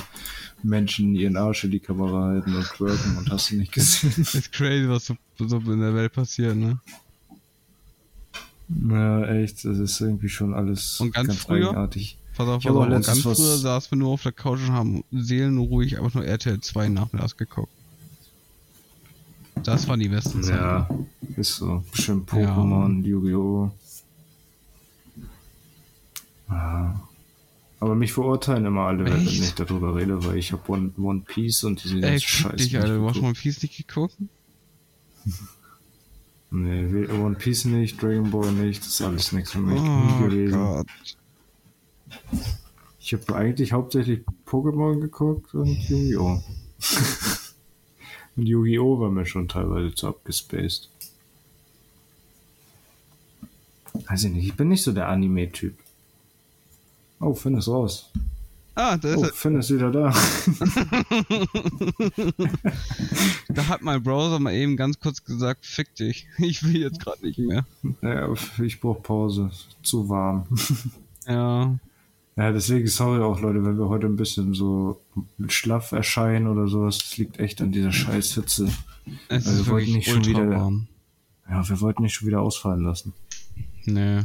Menschen 0.64 1.14
ihren 1.16 1.38
Arsch 1.38 1.64
in 1.64 1.72
die 1.72 1.80
Kamera 1.80 2.24
halten 2.24 2.56
und 2.56 2.66
twerken 2.66 3.18
und 3.18 3.30
hast 3.30 3.52
du 3.52 3.58
nicht 3.58 3.72
gesehen. 3.72 4.14
Ist 4.18 4.52
crazy, 4.52 4.90
was 4.90 5.06
so, 5.06 5.16
so 5.38 5.58
in 5.58 5.80
der 5.80 5.94
Welt 5.94 6.14
passiert, 6.14 6.56
ne? 6.56 6.80
Ja, 8.90 9.26
echt, 9.28 9.66
das 9.66 9.78
ist 9.78 10.00
irgendwie 10.00 10.30
schon 10.30 10.54
alles 10.54 11.00
Und 11.00 11.14
ganz 11.14 11.36
früher? 11.36 11.70
eigenartig. 11.70 12.18
Pass 12.36 12.48
auf, 12.48 12.64
pass 12.64 12.72
auf. 12.72 12.86
Und 12.86 13.06
ganz 13.06 13.20
früher 13.22 13.58
saßen 13.58 13.92
wir 13.92 13.98
nur 13.98 14.12
auf 14.14 14.24
der 14.24 14.32
Couch 14.32 14.60
und 14.60 14.72
haben 14.72 15.04
seelenruhig 15.12 15.98
einfach 15.98 16.16
nur 16.16 16.26
RTL 16.26 16.60
2 16.62 16.90
nachmittags 16.90 17.38
geguckt. 17.38 17.72
Das 19.64 19.88
waren 19.88 20.00
die 20.00 20.10
besten 20.10 20.42
Zeiten. 20.44 20.58
Ja, 20.58 20.90
ist 21.38 21.56
so. 21.56 21.84
Schön 21.94 22.26
Pokémon, 22.26 23.04
Yu-Gi-Oh! 23.04 23.72
Ja. 26.50 27.02
Aber 27.80 27.96
mich 27.96 28.14
verurteilen 28.14 28.66
immer 28.66 28.82
alle, 28.82 29.06
wenn 29.06 29.14
Echt? 29.22 29.32
ich 29.32 29.42
nicht 29.42 29.60
darüber 29.60 29.96
rede, 29.96 30.24
weil 30.24 30.38
ich 30.38 30.52
habe 30.52 30.72
One, 30.72 30.92
One 30.98 31.22
Piece 31.22 31.64
und 31.64 31.84
diese 31.84 32.00
ganzen 32.00 32.20
Scheiße. 32.20 32.56
dich, 32.58 32.78
Alter, 32.78 32.98
du 32.98 33.10
hast 33.10 33.22
mal 33.22 33.34
Fies 33.36 33.62
nicht 33.62 33.78
geguckt? 33.78 34.16
Nee, 36.54 37.08
One 37.08 37.36
Piece 37.36 37.64
nicht, 37.64 38.02
Dragon 38.02 38.30
Ball 38.30 38.52
nicht, 38.52 38.82
das 38.82 38.90
ist 38.90 39.02
alles 39.02 39.32
nichts 39.32 39.52
für 39.54 39.60
mich. 39.60 39.80
Oh 39.80 40.26
gewesen. 40.26 40.52
Gott. 40.60 40.88
Ich 43.00 43.14
habe 43.14 43.36
eigentlich 43.38 43.72
hauptsächlich 43.72 44.26
Pokémon 44.46 45.00
geguckt 45.00 45.54
und 45.54 45.70
Yu-Gi-Oh! 45.88 46.44
und 48.38 48.46
Yu-Gi-Oh! 48.48 49.00
war 49.00 49.10
mir 49.10 49.26
schon 49.26 49.48
teilweise 49.48 49.94
zu 49.94 50.08
abgespaced. 50.08 50.90
Weiß 54.08 54.24
ich 54.24 54.32
nicht, 54.32 54.48
ich 54.48 54.56
bin 54.56 54.70
nicht 54.70 54.84
so 54.84 54.92
der 54.92 55.10
Anime-Typ. 55.10 55.76
Oh, 57.20 57.34
Finn 57.34 57.58
ist 57.58 57.68
raus. 57.68 58.10
Ah, 58.74 58.96
da, 58.98 59.16
Oh, 59.16 59.24
ist 59.26 59.36
Finn 59.36 59.60
ist 59.60 59.70
wieder 59.70 59.92
da. 59.92 60.14
da 63.50 63.68
hat 63.68 63.82
mein 63.82 64.02
Browser 64.02 64.40
mal 64.40 64.54
eben 64.54 64.78
ganz 64.78 64.98
kurz 65.00 65.24
gesagt, 65.24 65.66
fick 65.66 65.94
dich. 65.96 66.26
Ich 66.38 66.64
will 66.64 66.78
jetzt 66.78 67.02
gerade 67.02 67.26
nicht 67.26 67.38
mehr. 67.38 67.66
ja, 68.02 68.34
ich 68.64 68.80
brauche 68.80 69.02
Pause. 69.02 69.52
Zu 69.84 70.08
warm. 70.10 70.48
Ja. 71.28 71.78
Ja, 72.38 72.52
deswegen 72.52 72.88
sorry 72.88 73.22
auch, 73.22 73.42
Leute, 73.42 73.64
wenn 73.66 73.78
wir 73.78 73.90
heute 73.90 74.08
ein 74.08 74.16
bisschen 74.16 74.54
so 74.54 75.02
schlaff 75.48 75.92
erscheinen 75.92 76.48
oder 76.48 76.68
sowas. 76.68 76.98
Das 77.00 77.18
liegt 77.18 77.40
echt 77.40 77.62
an 77.62 77.72
dieser 77.72 77.92
Scheißhitze. 77.92 78.70
Es 79.28 79.48
Also 79.48 79.52
ist 79.62 79.66
wir 79.68 79.74
wollten 79.74 79.92
nicht 79.94 80.10
schon 80.10 80.26
wieder- 80.26 80.50
warm. 80.50 80.88
Ja, 81.50 81.68
wir 81.68 81.82
wollten 81.82 82.04
nicht 82.04 82.14
schon 82.14 82.28
wieder 82.30 82.42
ausfallen 82.42 82.84
lassen. 82.84 83.14
Nee. 83.86 84.22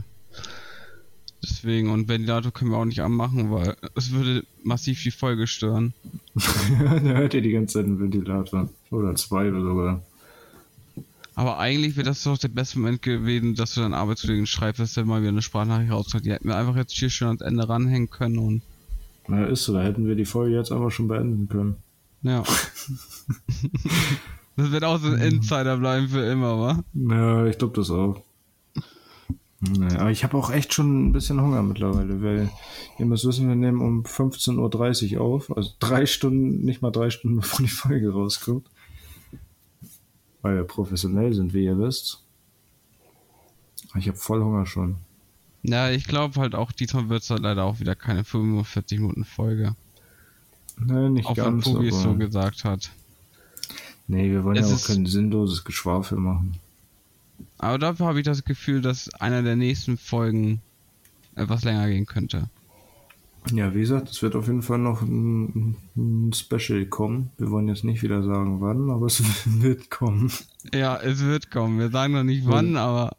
Deswegen, 1.42 1.90
und 1.90 2.08
Ventilator 2.08 2.52
können 2.52 2.70
wir 2.70 2.78
auch 2.78 2.84
nicht 2.84 3.00
anmachen, 3.02 3.50
weil 3.50 3.76
es 3.94 4.12
würde 4.12 4.44
massiv 4.62 5.02
die 5.02 5.10
Folge 5.10 5.46
stören. 5.46 5.92
da 6.34 6.98
hört 7.00 7.34
ihr 7.34 7.42
die 7.42 7.50
ganze 7.52 7.74
Zeit 7.74 7.86
einen 7.86 8.00
Ventilator. 8.00 8.68
Oder 8.90 9.14
zwei 9.16 9.48
oder 9.48 9.62
sogar. 9.62 10.02
Aber 11.38 11.58
eigentlich 11.58 11.96
wäre 11.96 12.06
das 12.06 12.22
doch 12.22 12.38
der 12.38 12.48
beste 12.48 12.78
Moment 12.78 13.02
gewesen, 13.02 13.54
dass 13.54 13.74
du 13.74 13.82
deinen 13.82 13.92
Arbeitskollegen 13.92 14.46
schreibst, 14.46 14.80
dass 14.80 14.94
der 14.94 15.04
mal 15.04 15.20
wieder 15.20 15.28
eine 15.28 15.42
Sprachnachricht 15.42 15.92
rauskommt. 15.92 16.24
Die 16.24 16.32
hätten 16.32 16.48
wir 16.48 16.56
einfach 16.56 16.76
jetzt 16.76 16.92
hier 16.92 17.10
schön 17.10 17.28
ans 17.28 17.42
Ende 17.42 17.68
ranhängen 17.68 18.08
können 18.08 18.38
und 18.38 18.62
Na, 19.28 19.44
ist 19.44 19.64
so, 19.64 19.74
da 19.74 19.82
hätten 19.82 20.06
wir 20.06 20.14
die 20.14 20.24
Folge 20.24 20.56
jetzt 20.56 20.72
einfach 20.72 20.90
schon 20.90 21.08
beenden 21.08 21.46
können. 21.48 21.76
ja. 22.22 22.42
das 24.56 24.70
wird 24.70 24.84
auch 24.84 24.98
so 24.98 25.08
ein 25.08 25.18
Insider 25.18 25.76
bleiben 25.76 26.08
für 26.08 26.24
immer, 26.24 26.58
wa? 26.58 26.82
Ja, 26.94 27.44
ich 27.44 27.58
glaube 27.58 27.76
das 27.76 27.90
auch. 27.90 28.22
Nee, 29.60 29.94
aber 29.96 30.10
ich 30.10 30.24
habe 30.24 30.38
auch 30.38 30.50
echt 30.50 30.72
schon 30.72 31.08
ein 31.08 31.12
bisschen 31.12 31.40
Hunger 31.40 31.62
mittlerweile, 31.62 32.22
weil 32.22 32.50
ihr 32.98 33.04
müsst 33.04 33.26
wissen, 33.26 33.48
wir 33.48 33.56
nehmen 33.56 33.82
um 33.82 34.04
15.30 34.04 35.16
Uhr 35.16 35.20
auf, 35.20 35.54
also 35.54 35.70
drei 35.80 36.06
Stunden, 36.06 36.64
nicht 36.64 36.80
mal 36.80 36.90
drei 36.90 37.10
Stunden 37.10 37.36
bevor 37.40 37.60
die 37.60 37.70
Folge 37.70 38.10
rauskommt. 38.10 38.70
Weil 40.46 40.54
wir 40.58 40.62
professionell 40.62 41.34
sind, 41.34 41.54
wie 41.54 41.64
ihr 41.64 41.76
wisst. 41.76 42.22
Ich 43.96 44.06
habe 44.06 44.16
voll 44.16 44.44
Hunger 44.44 44.64
schon. 44.64 44.94
Ja, 45.64 45.90
ich 45.90 46.06
glaube 46.06 46.40
halt 46.40 46.54
auch, 46.54 46.70
diesmal 46.70 47.08
wird 47.08 47.24
es 47.24 47.30
halt 47.30 47.42
leider 47.42 47.64
auch 47.64 47.80
wieder 47.80 47.96
keine 47.96 48.22
45 48.22 49.00
Minuten 49.00 49.24
Folge. 49.24 49.74
Nee, 50.78 51.08
nicht 51.08 51.26
Auch 51.26 51.36
wenn 51.36 51.44
ganz, 51.44 51.64
Tobi 51.64 51.88
es 51.88 51.94
aber... 51.94 52.02
so 52.04 52.14
gesagt 52.14 52.62
hat. 52.62 52.90
nee, 54.06 54.30
wir 54.30 54.44
wollen 54.44 54.56
Es 54.56 54.70
ja 54.70 54.76
auch 54.76 54.86
kein 54.86 55.06
sinnloses 55.06 55.64
Geschwafel 55.64 56.18
machen. 56.18 56.60
Aber 57.58 57.78
dafür 57.78 58.06
habe 58.06 58.20
ich 58.20 58.24
das 58.24 58.44
Gefühl, 58.44 58.82
dass 58.82 59.12
einer 59.14 59.42
der 59.42 59.56
nächsten 59.56 59.98
Folgen 59.98 60.60
etwas 61.34 61.64
länger 61.64 61.88
gehen 61.88 62.06
könnte. 62.06 62.48
Ja, 63.52 63.74
wie 63.74 63.80
gesagt, 63.80 64.10
es 64.10 64.22
wird 64.22 64.34
auf 64.34 64.46
jeden 64.46 64.62
Fall 64.62 64.78
noch 64.78 65.02
ein, 65.02 65.76
ein 65.96 66.32
Special 66.32 66.86
kommen. 66.86 67.30
Wir 67.38 67.50
wollen 67.50 67.68
jetzt 67.68 67.84
nicht 67.84 68.02
wieder 68.02 68.22
sagen, 68.22 68.60
wann, 68.60 68.90
aber 68.90 69.06
es 69.06 69.22
wird 69.44 69.90
kommen. 69.90 70.32
Ja, 70.74 70.96
es 70.96 71.20
wird 71.20 71.50
kommen. 71.50 71.78
Wir 71.78 71.90
sagen 71.90 72.14
noch 72.14 72.24
nicht 72.24 72.46
wann, 72.46 72.76
aber 72.76 73.16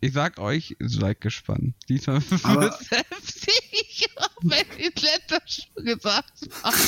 ich 0.00 0.12
sag 0.12 0.38
euch, 0.38 0.76
seid 0.80 1.20
gespannt. 1.20 1.74
Diesmal 1.88 2.20
wird 2.20 2.74
es 2.80 2.90
heftig, 2.90 4.08
wenn 4.42 4.66
ich 4.78 5.02
letztes 5.02 5.68
schon 5.74 5.84
gesagt 5.84 6.48
habe. 6.62 6.76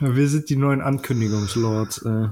Ja, 0.00 0.16
wir 0.16 0.28
sind 0.28 0.48
die 0.48 0.56
neuen 0.56 0.80
Ankündigungslords. 0.80 1.98
Äh. 1.98 2.08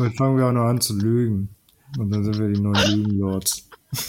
Bald 0.00 0.16
fangen 0.16 0.36
wir 0.38 0.46
auch 0.46 0.52
noch 0.52 0.64
an 0.64 0.80
zu 0.80 0.96
lügen. 0.96 1.50
Und 1.98 2.10
dann 2.10 2.24
sind 2.24 2.38
wir 2.38 2.48
die 2.48 2.58
neuen 2.58 2.90
Lügenlords. 2.90 3.68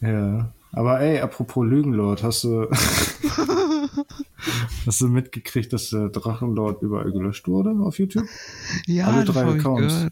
ja. 0.00 0.50
Aber 0.72 1.00
ey, 1.00 1.20
apropos 1.20 1.66
Lügenlord, 1.66 2.22
hast 2.22 2.44
du. 2.44 2.70
hast 4.86 5.02
du 5.02 5.08
mitgekriegt, 5.08 5.74
dass 5.74 5.90
der 5.90 6.08
Drachenlord 6.08 6.80
überall 6.80 7.12
gelöscht 7.12 7.46
wurde 7.46 7.72
auf 7.82 7.98
YouTube? 7.98 8.24
Ja, 8.86 9.08
Alle 9.08 9.26
drei 9.26 9.44
Accounts. 9.44 10.08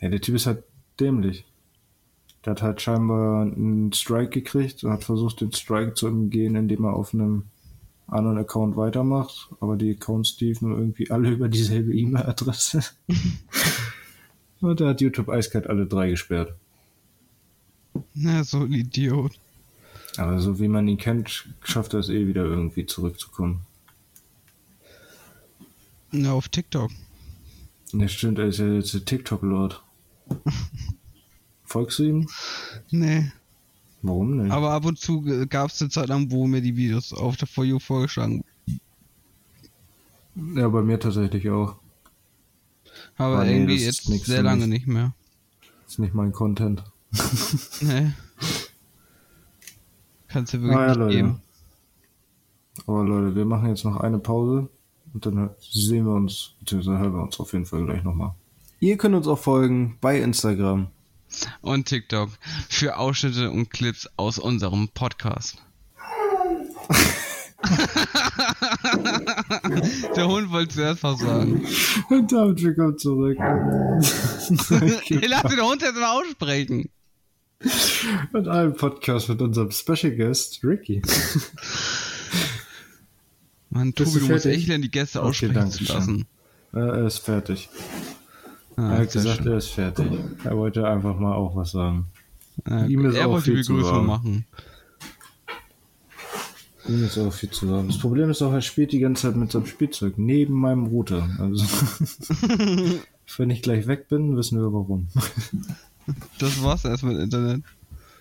Ja, 0.00 0.08
der 0.08 0.20
Typ 0.20 0.34
ist 0.34 0.46
halt 0.46 0.64
dämlich. 0.98 1.46
Der 2.44 2.50
hat 2.50 2.62
halt 2.62 2.82
scheinbar 2.82 3.42
einen 3.42 3.92
Strike 3.92 4.30
gekriegt 4.30 4.82
und 4.82 4.90
hat 4.90 5.04
versucht, 5.04 5.42
den 5.42 5.52
Strike 5.52 5.94
zu 5.94 6.08
umgehen, 6.08 6.56
indem 6.56 6.86
er 6.86 6.94
auf 6.94 7.14
einem 7.14 7.44
anderen 8.06 8.38
Account 8.38 8.76
weitermacht. 8.76 9.48
Aber 9.60 9.76
die 9.76 9.92
Accounts 9.92 10.38
liefen 10.40 10.72
irgendwie 10.72 11.10
alle 11.10 11.30
über 11.32 11.48
dieselbe 11.48 11.94
E-Mail-Adresse. 11.94 12.82
Und 14.60 14.80
da 14.80 14.88
hat 14.88 15.00
YouTube 15.00 15.28
eiskalt 15.28 15.66
alle 15.66 15.86
drei 15.86 16.10
gesperrt. 16.10 16.54
Na, 18.14 18.42
so 18.44 18.60
ein 18.60 18.72
Idiot. 18.72 19.32
Aber 20.16 20.38
so 20.40 20.58
wie 20.58 20.68
man 20.68 20.88
ihn 20.88 20.96
kennt, 20.96 21.48
schafft 21.62 21.92
er 21.92 22.00
es 22.00 22.08
eh 22.08 22.26
wieder 22.26 22.44
irgendwie 22.44 22.86
zurückzukommen. 22.86 23.60
Ja, 26.12 26.32
auf 26.32 26.48
TikTok. 26.48 26.90
Ja, 27.92 28.08
stimmt, 28.08 28.38
er 28.38 28.46
ist 28.46 28.58
ja 28.58 28.66
jetzt 28.72 28.94
der 28.94 29.04
TikTok-Lord. 29.04 29.82
Folgst 31.64 31.98
du 31.98 32.04
ihm? 32.04 32.28
Nee. 32.90 33.32
Warum 34.06 34.36
nicht? 34.36 34.52
Aber 34.52 34.72
ab 34.72 34.84
und 34.84 34.98
zu 34.98 35.22
gab 35.48 35.70
es 35.70 35.80
eine 35.80 35.90
Zeit 35.90 36.08
lang, 36.08 36.30
wo 36.30 36.46
mir 36.46 36.60
die 36.60 36.76
Videos 36.76 37.12
auf 37.14 37.36
der 37.36 37.48
For 37.48 37.64
You 37.64 37.78
vorgeschlagen 37.78 38.44
ja, 40.56 40.68
bei 40.68 40.82
mir 40.82 40.98
tatsächlich 40.98 41.48
auch. 41.48 41.76
Aber 43.16 43.44
nee, 43.44 43.52
irgendwie 43.54 43.76
ist 43.76 44.08
jetzt 44.08 44.24
sehr 44.26 44.42
lange 44.42 44.66
nicht 44.66 44.86
mehr. 44.86 45.14
Ist 45.86 45.98
nicht 45.98 46.14
mein 46.14 46.32
Content. 46.32 46.82
Nee. 47.80 48.12
Kannst 50.26 50.52
du 50.52 50.60
wirklich 50.62 50.76
Ah, 50.76 50.82
ja, 50.82 50.88
nicht 50.88 50.98
Leute. 50.98 51.16
geben. 51.16 51.40
Aber 52.88 53.04
Leute, 53.04 53.36
wir 53.36 53.44
machen 53.44 53.68
jetzt 53.68 53.84
noch 53.84 53.98
eine 53.98 54.18
Pause 54.18 54.68
und 55.12 55.24
dann 55.24 55.50
sehen 55.60 56.06
wir 56.06 56.14
uns, 56.14 56.54
beziehungsweise 56.58 56.98
hören 56.98 57.14
wir 57.14 57.22
uns 57.22 57.38
auf 57.38 57.52
jeden 57.52 57.66
Fall 57.66 57.84
gleich 57.84 58.02
nochmal. 58.02 58.34
Ihr 58.80 58.96
könnt 58.96 59.14
uns 59.14 59.28
auch 59.28 59.38
folgen 59.38 59.96
bei 60.00 60.20
Instagram. 60.20 60.88
Und 61.60 61.86
TikTok 61.86 62.30
für 62.68 62.96
Ausschnitte 62.96 63.50
und 63.50 63.70
Clips 63.70 64.08
aus 64.16 64.38
unserem 64.38 64.88
Podcast. 64.88 65.58
Der 70.16 70.28
Hund 70.28 70.50
wollte 70.50 70.74
zuerst 70.74 71.02
was 71.02 71.20
sagen. 71.20 71.66
Und 72.10 72.30
damit 72.30 72.62
willkommen 72.62 72.98
zurück. 72.98 73.38
Ich 75.08 75.28
lass 75.28 75.42
den 75.42 75.60
Hund 75.60 75.82
jetzt 75.82 75.96
mal 75.96 76.20
aussprechen. 76.20 76.90
Und 78.32 78.48
einem 78.48 78.74
Podcast 78.74 79.28
mit 79.30 79.40
unserem 79.40 79.70
Special 79.70 80.14
Guest, 80.14 80.60
Ricky. 80.62 81.00
Mann, 83.70 83.94
Tobi, 83.94 84.10
du 84.12 84.18
du 84.20 84.28
musst 84.32 84.46
echt 84.46 84.68
lernen, 84.68 84.82
die 84.82 84.90
Gäste 84.90 85.20
Okay, 85.20 85.28
aussprechen 85.28 85.70
zu 85.70 85.84
lassen. 85.84 86.26
Ja, 86.74 86.86
er 86.86 87.06
ist 87.06 87.18
fertig. 87.18 87.68
Ah, 88.76 88.92
er 88.94 88.98
hat 89.02 89.12
gesagt, 89.12 89.38
schön. 89.38 89.52
er 89.52 89.58
ist 89.58 89.68
fertig. 89.68 90.06
Er 90.44 90.56
wollte 90.56 90.86
einfach 90.86 91.18
mal 91.18 91.34
auch 91.34 91.54
was 91.54 91.72
sagen. 91.72 92.06
Äh, 92.68 92.90
ihm 92.92 93.04
ist 93.04 93.16
er 93.16 93.26
auch 93.26 93.32
wollte 93.32 93.52
viel 93.52 93.62
zu 93.62 93.72
Begrüßung 93.74 93.94
sagen. 93.94 94.06
machen. 94.06 94.46
Ihm 96.88 97.04
ist 97.04 97.18
auch 97.18 97.32
viel 97.32 97.50
zu 97.50 97.66
sagen. 97.66 97.88
Das 97.88 97.98
Problem 97.98 98.30
ist 98.30 98.42
auch, 98.42 98.52
er 98.52 98.60
spielt 98.60 98.92
die 98.92 98.98
ganze 98.98 99.22
Zeit 99.22 99.36
mit 99.36 99.50
seinem 99.50 99.66
Spielzeug 99.66 100.18
neben 100.18 100.54
meinem 100.54 100.86
Router. 100.86 101.28
Also, 101.38 101.64
wenn 103.36 103.50
ich 103.50 103.62
gleich 103.62 103.86
weg 103.86 104.08
bin, 104.08 104.36
wissen 104.36 104.60
wir 104.60 104.72
warum. 104.72 105.08
Das 106.38 106.62
war's 106.62 106.84
erst 106.84 107.04
mit 107.04 107.18
Internet. 107.18 107.62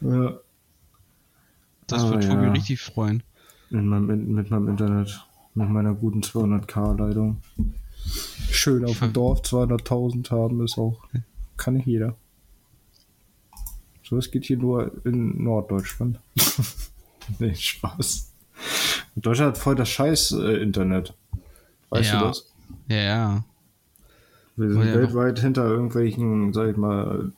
Ja. 0.01 0.39
Das 1.87 2.03
Aber 2.03 2.13
wird 2.13 2.23
Tobi 2.23 2.43
ja. 2.45 2.51
richtig 2.51 2.79
freuen. 2.79 3.23
In 3.69 3.87
meinem, 3.87 4.33
mit 4.33 4.49
meinem 4.49 4.69
Internet. 4.69 5.25
Mit 5.55 5.69
meiner 5.69 5.93
guten 5.93 6.21
200k-Leitung. 6.21 7.41
Schön 8.53 8.85
auf 8.85 8.99
dem 8.99 9.13
Dorf 9.13 9.41
200.000 9.41 10.29
haben 10.31 10.63
ist 10.63 10.77
auch. 10.77 11.01
Kann 11.57 11.73
nicht 11.75 11.87
jeder. 11.87 12.15
So, 14.03 14.17
es 14.17 14.29
geht 14.31 14.45
hier 14.45 14.57
nur 14.57 14.91
in 15.05 15.43
Norddeutschland. 15.43 16.19
nee, 17.39 17.55
Spaß. 17.55 18.31
Deutschland 19.15 19.55
hat 19.55 19.57
voll 19.57 19.75
das 19.75 19.89
Scheiß-Internet. 19.89 21.13
Weißt 21.89 22.11
Ja. 22.13 22.19
du 22.19 22.25
das? 22.27 22.53
Ja, 22.89 22.97
ja. 22.97 23.45
Wir 24.55 24.71
sind 24.71 24.83
ja 24.85 24.93
weltweit 24.95 25.39
hinter 25.39 25.65
irgendwelchen, 25.65 26.53
sag 26.53 26.69
ich 26.71 26.77
mal, 26.77 27.31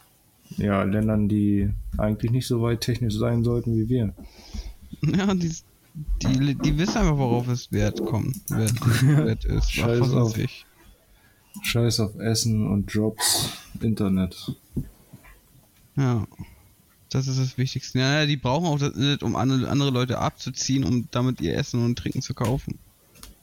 ja, 0.58 0.84
Ländern, 0.84 1.30
die 1.30 1.70
eigentlich 1.98 2.32
nicht 2.32 2.48
so 2.48 2.62
weit 2.62 2.82
technisch 2.82 3.16
sein 3.16 3.44
sollten 3.44 3.76
wie 3.78 3.90
wir. 3.90 4.14
Ja, 5.02 5.34
die, 5.36 5.52
die, 6.24 6.56
die 6.56 6.78
wissen 6.78 6.98
einfach, 6.98 7.18
worauf 7.18 7.48
es 7.48 7.72
Wert 7.72 8.04
kommt. 8.06 8.38
Wert, 8.50 8.74
Wert 9.18 9.46
ist. 9.46 9.72
Scheiß 9.72 10.12
auf. 10.14 10.38
ich. 10.38 10.66
Scheiß 11.64 12.00
auf 12.02 12.16
Essen 12.18 12.68
und 12.68 12.92
Jobs, 12.92 13.50
Internet. 13.82 14.56
Ja. 15.96 16.28
Das 17.10 17.28
ist 17.28 17.40
das 17.40 17.58
Wichtigste. 17.58 18.00
Ja, 18.00 18.26
die 18.26 18.36
brauchen 18.36 18.66
auch 18.66 18.80
das 18.80 18.90
Internet, 18.90 19.24
um 19.24 19.36
andere, 19.36 19.70
andere 19.70 19.90
Leute 19.92 20.18
abzuziehen, 20.20 20.84
um 20.84 21.08
damit 21.12 21.40
ihr 21.40 21.56
Essen 21.56 21.84
und 21.86 21.98
Trinken 21.98 22.22
zu 22.22 22.34
kaufen. 22.34 22.78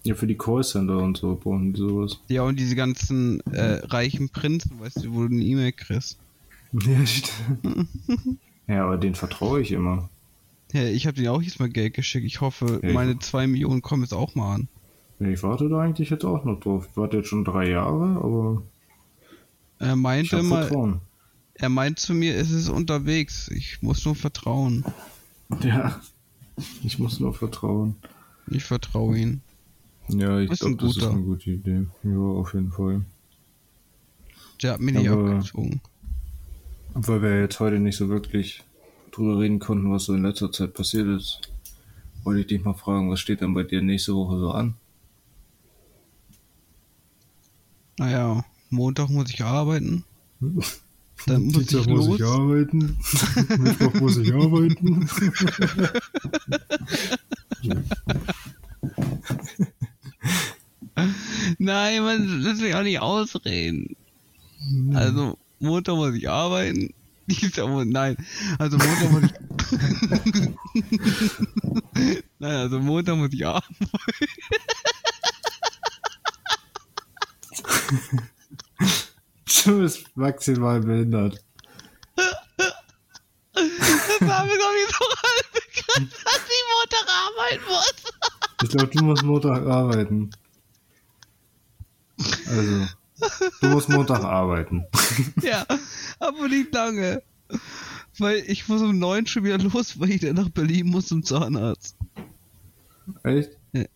Ja, 0.05 0.15
für 0.15 0.27
die 0.27 0.37
Callcenter 0.37 0.99
und 0.99 1.17
so 1.17 1.37
brauchen 1.41 1.73
die 1.73 1.79
sowas. 1.81 2.19
Ja, 2.29 2.43
und 2.43 2.59
diese 2.59 2.75
ganzen 2.75 3.41
äh, 3.53 3.81
reichen 3.85 4.29
Prinzen, 4.29 4.79
weißt 4.81 5.05
du, 5.05 5.15
wo 5.15 5.21
du 5.27 5.35
eine 5.35 5.45
E-Mail 5.45 5.73
kriegst. 5.73 6.19
Ja, 6.87 7.05
stimmt. 7.07 7.89
ja, 8.67 8.85
aber 8.85 8.97
den 8.97 9.15
vertraue 9.15 9.61
ich 9.61 9.73
immer. 9.73 10.09
Ja, 10.73 10.85
ich 10.85 11.07
habe 11.07 11.15
denen 11.17 11.29
auch 11.29 11.43
jetzt 11.43 11.61
mal 11.61 11.69
Geld 11.69 11.93
geschickt. 11.93 12.25
Ich 12.27 12.41
hoffe, 12.41 12.81
Ja, 12.83 12.89
ich- 12.89 12.95
meine 12.95 13.19
2 13.19 13.47
Millionen 13.47 13.83
kommen 13.83 14.03
jetzt 14.05 14.15
auch 14.15 14.35
mal 14.35 14.55
an. 14.55 14.69
Ich 15.31 15.43
warte 15.43 15.69
da 15.69 15.81
eigentlich 15.81 16.11
jetzt 16.11 16.25
auch 16.25 16.45
noch 16.45 16.61
drauf. 16.61 16.87
Ich 16.91 16.97
warte 16.97 17.19
jetzt 17.19 17.29
schon 17.29 17.45
drei 17.45 17.71
Jahre, 17.71 18.17
aber 18.23 18.63
Er 19.79 19.89
habe 19.91 19.97
mal, 19.97 20.25
Vertrauen. 20.25 21.01
er 21.55 21.69
meint 21.69 21.99
zu 21.99 22.15
mir, 22.15 22.37
es 22.37 22.51
ist 22.51 22.69
unterwegs. 22.69 23.49
Ich 23.49 23.83
muss 23.83 24.05
nur 24.05 24.15
vertrauen. 24.15 24.85
Ja, 25.63 26.01
ich 26.83 26.99
muss 26.99 27.21
nur 27.21 27.35
vertrauen. 27.35 27.97
Ich 28.49 28.65
vertraue 28.65 29.19
ihm. 29.19 29.41
Ja, 30.09 30.39
ich 30.41 30.51
glaube, 30.51 30.77
das 30.77 30.97
ist 30.97 31.05
eine 31.05 31.23
gute 31.23 31.51
Idee. 31.51 31.87
Ja, 32.03 32.17
auf 32.19 32.55
jeden 32.55 32.73
Fall. 32.73 33.03
Der 34.63 34.73
hat 34.73 34.81
mir 34.81 34.93
nicht 34.93 35.09
abgezogen. 35.09 35.81
Weil 36.95 37.23
wir 37.23 37.41
jetzt 37.41 37.59
heute 37.61 37.79
nicht 37.79 37.97
so 37.97 38.09
wirklich 38.09 38.63
drüber 39.13 39.39
reden 39.41 39.59
konnten, 39.59 39.91
was 39.93 40.05
so 40.05 40.15
in 40.15 40.23
letzter 40.23 40.53
Zeit 40.53 40.75
passiert 40.75 41.07
ist, 41.07 41.41
wollte 42.25 42.41
ich 42.41 42.47
dich 42.47 42.65
mal 42.65 42.75
fragen, 42.75 43.11
was 43.11 43.21
steht 43.21 43.41
denn 43.41 43.55
bei 43.55 43.63
dir 43.63 43.83
nächste 43.83 44.15
Woche 44.15 44.39
so 44.39 44.51
an? 44.51 44.75
Naja, 48.03 48.45
Montag 48.71 49.11
muss 49.11 49.31
ich 49.31 49.45
arbeiten. 49.45 50.05
Dann 51.27 51.45
muss 51.45 51.53
Dienstag 51.53 51.83
ich 51.83 51.87
muss 51.87 52.07
los. 52.09 52.19
ich 52.19 52.27
arbeiten. 52.27 52.99
Mittwoch 53.59 53.95
muss 53.95 54.17
ich 54.17 54.35
arbeiten. 54.35 55.09
Nein, 61.59 62.03
man 62.03 62.41
lässt 62.41 62.61
mich 62.61 62.75
auch 62.75 62.83
nicht 62.83 62.99
ausreden. 62.99 63.95
Also, 64.95 65.39
Montag 65.61 65.95
muss 65.95 66.17
ich 66.17 66.29
arbeiten. 66.29 66.93
Dienstag 67.29 67.69
muss, 67.69 67.85
nein, 67.87 68.17
also 68.59 68.79
Montag 68.79 69.13
muss 69.13 69.23
ich. 69.23 69.31
nein, 72.41 72.57
also 72.57 72.81
Montag 72.81 73.17
muss 73.17 73.33
ich 73.33 73.47
arbeiten. 73.47 73.77
Du 79.65 79.72
bist 79.83 80.17
maximal 80.17 80.81
behindert. 80.81 81.45
Das 82.65 84.21
war 84.21 84.45
mir 84.47 84.57
doch 84.57 84.73
nicht 84.75 84.93
so 84.93 85.05
bekannt, 85.53 86.13
dass 86.25 86.43
ich 86.47 86.65
Montag 86.73 87.07
arbeiten 87.09 87.65
muss. 87.69 87.95
Ich 88.63 88.69
glaube, 88.71 88.91
du 88.97 89.05
musst 89.05 89.25
Montag 89.25 89.67
arbeiten. 89.67 90.31
Also, 92.47 92.87
du 93.61 93.67
musst 93.69 93.89
Montag 93.89 94.23
arbeiten. 94.23 94.85
Ja, 95.43 95.67
aber 96.21 96.49
nicht 96.49 96.73
lange. 96.73 97.23
Weil 98.19 98.45
ich 98.47 98.69
muss 98.69 98.83
um 98.83 98.99
neun 98.99 99.27
schon 99.27 99.43
wieder 99.43 99.59
los, 99.59 99.99
weil 99.99 100.11
ich 100.11 100.21
dann 100.21 100.37
nach 100.37 100.51
Berlin 100.51 100.87
muss 100.87 101.09
zum 101.09 101.25
Zahnarzt. 101.25 101.97
Echt? 103.25 103.51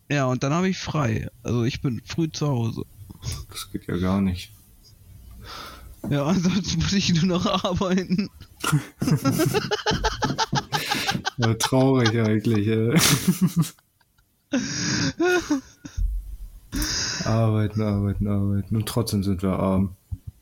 Ja, 0.08 0.26
und 0.26 0.42
dann 0.42 0.52
habe 0.52 0.68
ich 0.68 0.78
frei. 0.78 1.30
Also 1.44 1.62
ich 1.62 1.80
bin 1.80 2.02
früh 2.04 2.28
zu 2.30 2.48
Hause. 2.48 2.82
Das 3.50 3.70
geht 3.70 3.86
ja 3.86 3.96
gar 3.98 4.20
nicht. 4.20 4.55
Ja, 6.10 6.26
ansonsten 6.26 6.80
muss 6.80 6.92
ich 6.92 7.22
nur 7.22 7.38
noch 7.38 7.64
arbeiten. 7.64 8.28
Ja, 11.38 11.54
traurig 11.54 12.18
eigentlich. 12.18 12.66
Ey. 12.66 12.98
arbeiten, 17.24 17.82
arbeiten, 17.82 18.26
arbeiten. 18.26 18.76
Und 18.76 18.86
trotzdem 18.86 19.22
sind 19.22 19.42
wir 19.42 19.50
arm. 19.50 19.96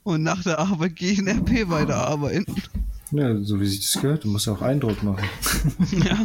Und 0.05 0.22
nach 0.22 0.42
der 0.42 0.59
Arbeit 0.59 0.96
gehe 0.96 1.12
ich 1.12 1.18
in 1.18 1.29
RP 1.29 1.68
weiterarbeiten. 1.68 2.46
Ja, 3.11 3.37
so 3.42 3.61
wie 3.61 3.66
sich 3.66 3.81
das 3.81 4.00
gehört. 4.00 4.24
Du 4.24 4.29
musst 4.29 4.46
ja 4.46 4.53
auch 4.53 4.62
Eindruck 4.62 5.03
machen. 5.03 5.29
Ja. 6.05 6.18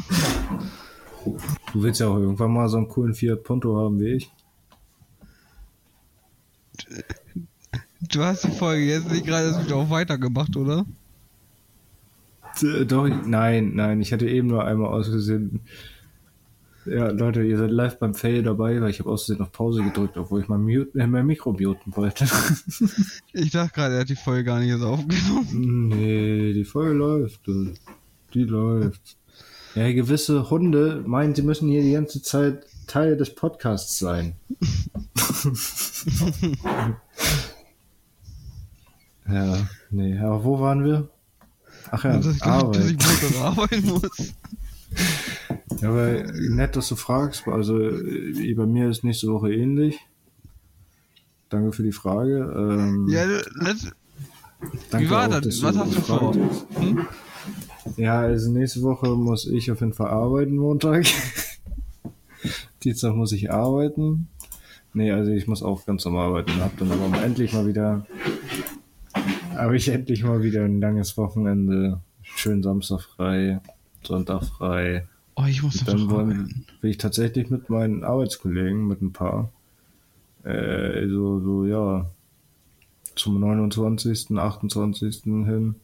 Du 1.73 1.84
willst 1.84 1.99
ja 1.99 2.08
auch 2.08 2.17
irgendwann 2.17 2.54
mal 2.54 2.69
so 2.69 2.78
einen 2.78 2.88
coolen 2.88 3.13
Fiat 3.13 3.43
Punto 3.43 3.78
haben 3.78 3.99
wie 3.99 4.13
ich. 4.13 4.32
Du 8.01 8.23
hast 8.23 8.45
die 8.45 8.51
Folge 8.51 8.85
jetzt 8.85 9.12
nicht 9.12 9.25
gerade 9.25 9.47
erst 9.47 9.65
wieder 9.65 9.75
auch 9.75 9.89
weitergemacht, 9.89 10.55
oder? 10.55 10.85
Doch, 12.88 13.07
nein, 13.07 13.73
nein, 13.75 14.01
ich 14.01 14.13
hatte 14.13 14.27
eben 14.27 14.47
nur 14.47 14.65
einmal 14.65 14.89
ausgesehen. 14.89 15.62
Ja, 16.85 17.09
Leute, 17.09 17.43
ihr 17.43 17.57
seid 17.57 17.71
live 17.71 17.99
beim 17.99 18.15
Fail 18.15 18.41
dabei, 18.41 18.81
weil 18.81 18.89
ich 18.89 18.99
habe 18.99 19.09
außerdem 19.09 19.43
auf 19.43 19.51
Pause 19.51 19.83
gedrückt, 19.83 20.17
obwohl 20.17 20.41
ich 20.41 20.47
mein, 20.47 20.62
Mute, 20.62 20.97
äh, 20.97 21.07
mein 21.07 21.25
Mikro 21.25 21.51
muten 21.51 21.95
wollte. 21.95 22.25
Ich 23.33 23.51
dachte 23.51 23.73
gerade, 23.73 23.95
er 23.95 24.01
hat 24.01 24.09
die 24.09 24.15
Folge 24.15 24.45
gar 24.45 24.59
nicht 24.59 24.69
erst 24.69 24.83
aufgenommen. 24.83 25.89
nee, 25.89 26.53
die 26.53 26.65
Folge 26.65 26.93
läuft. 26.93 27.41
Die 28.33 28.43
läuft. 28.43 29.17
Ja, 29.75 29.91
gewisse 29.91 30.49
Hunde 30.49 31.03
meinen, 31.05 31.35
sie 31.35 31.43
müssen 31.43 31.69
hier 31.69 31.83
die 31.83 31.91
ganze 31.91 32.21
Zeit 32.21 32.65
Teil 32.88 33.17
des 33.17 33.35
Podcasts 33.35 33.99
sein. 33.99 34.33
ja, 39.31 39.57
nee, 39.91 40.17
aber 40.19 40.43
wo 40.43 40.59
waren 40.59 40.83
wir? 40.83 41.09
Ach 41.91 42.03
ja, 42.03 42.17
dass 42.17 42.35
ich 42.35 42.41
glaube, 42.41 42.77
dass 42.77 42.85
Arbeit. 42.87 43.29
ich 43.31 43.39
arbeiten 43.39 43.85
muss. 43.89 44.33
Ja, 45.81 45.89
aber 45.89 46.23
nett, 46.33 46.75
dass 46.75 46.89
du 46.89 46.95
fragst. 46.95 47.47
Also 47.47 47.79
äh, 47.79 48.53
bei 48.53 48.65
mir 48.65 48.89
ist 48.89 49.03
nächste 49.03 49.27
Woche 49.27 49.53
ähnlich. 49.53 49.99
Danke 51.49 51.71
für 51.71 51.83
die 51.83 51.91
Frage. 51.91 52.53
Ähm, 52.55 53.07
Ja, 53.09 53.25
danke 54.91 55.05
wie 55.05 55.09
war 55.09 55.27
auch, 55.27 55.41
das? 55.41 55.63
Was 55.63 55.77
hast 55.77 55.95
du 55.95 56.01
vor? 56.01 56.33
Hm? 56.35 57.07
Ja, 57.97 58.19
also 58.19 58.51
nächste 58.51 58.81
Woche 58.81 59.09
muss 59.15 59.47
ich 59.47 59.71
auf 59.71 59.79
jeden 59.79 59.93
Fall 59.93 60.09
arbeiten, 60.09 60.57
Montag. 60.57 61.05
Dienstag 62.83 63.15
muss 63.15 63.31
ich 63.31 63.51
arbeiten. 63.51 64.27
Nee, 64.93 65.11
also 65.11 65.31
ich 65.31 65.47
muss 65.47 65.63
auch 65.63 65.85
ganz 65.85 66.05
normal 66.05 66.27
arbeiten. 66.27 66.61
Hab 66.61 66.77
dann 66.77 66.91
aber 66.91 67.23
endlich 67.23 67.53
mal 67.53 67.65
wieder, 67.67 68.05
habe 69.59 69.77
ich 69.77 69.89
endlich 69.89 70.23
mal 70.23 70.41
wieder 70.41 70.63
ein 70.63 70.79
langes 70.79 71.17
Wochenende. 71.17 72.01
Schön 72.21 72.63
Samstag 72.63 73.01
frei, 73.01 73.59
Sonntag 74.03 74.43
frei. 74.43 75.07
Oh, 75.35 75.45
ich 75.47 75.63
muss 75.63 75.79
Und 75.79 75.87
dann 75.87 76.09
wollen, 76.09 76.65
will 76.81 76.91
ich 76.91 76.97
tatsächlich 76.97 77.49
mit 77.49 77.69
meinen 77.69 78.03
Arbeitskollegen, 78.03 78.87
mit 78.87 79.01
ein 79.01 79.13
paar, 79.13 79.51
äh, 80.43 81.07
so, 81.07 81.39
so, 81.39 81.65
ja, 81.65 82.09
zum 83.15 83.39
29., 83.39 84.37
28. 84.37 85.23
hin, 85.23 85.75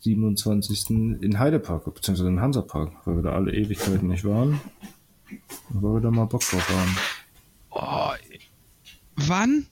27. 0.00 0.90
in 0.90 1.38
Heidepark, 1.38 1.84
beziehungsweise 1.94 2.28
in 2.28 2.40
Hansapark, 2.40 2.92
weil 3.04 3.16
wir 3.16 3.22
da 3.22 3.32
alle 3.32 3.52
Ewigkeiten 3.52 4.08
nicht 4.08 4.24
waren. 4.24 4.60
Und 5.70 5.82
weil 5.82 5.94
wir 5.94 6.00
da 6.00 6.10
mal 6.10 6.24
Bock 6.26 6.42
drauf 6.42 6.68
haben. 6.68 6.96
Oh, 7.70 8.12
wann? 9.16 9.66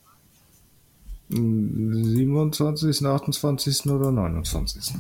Am 1.32 2.04
27., 2.04 3.06
28. 3.06 3.86
oder 3.86 4.10
29. 4.10 4.94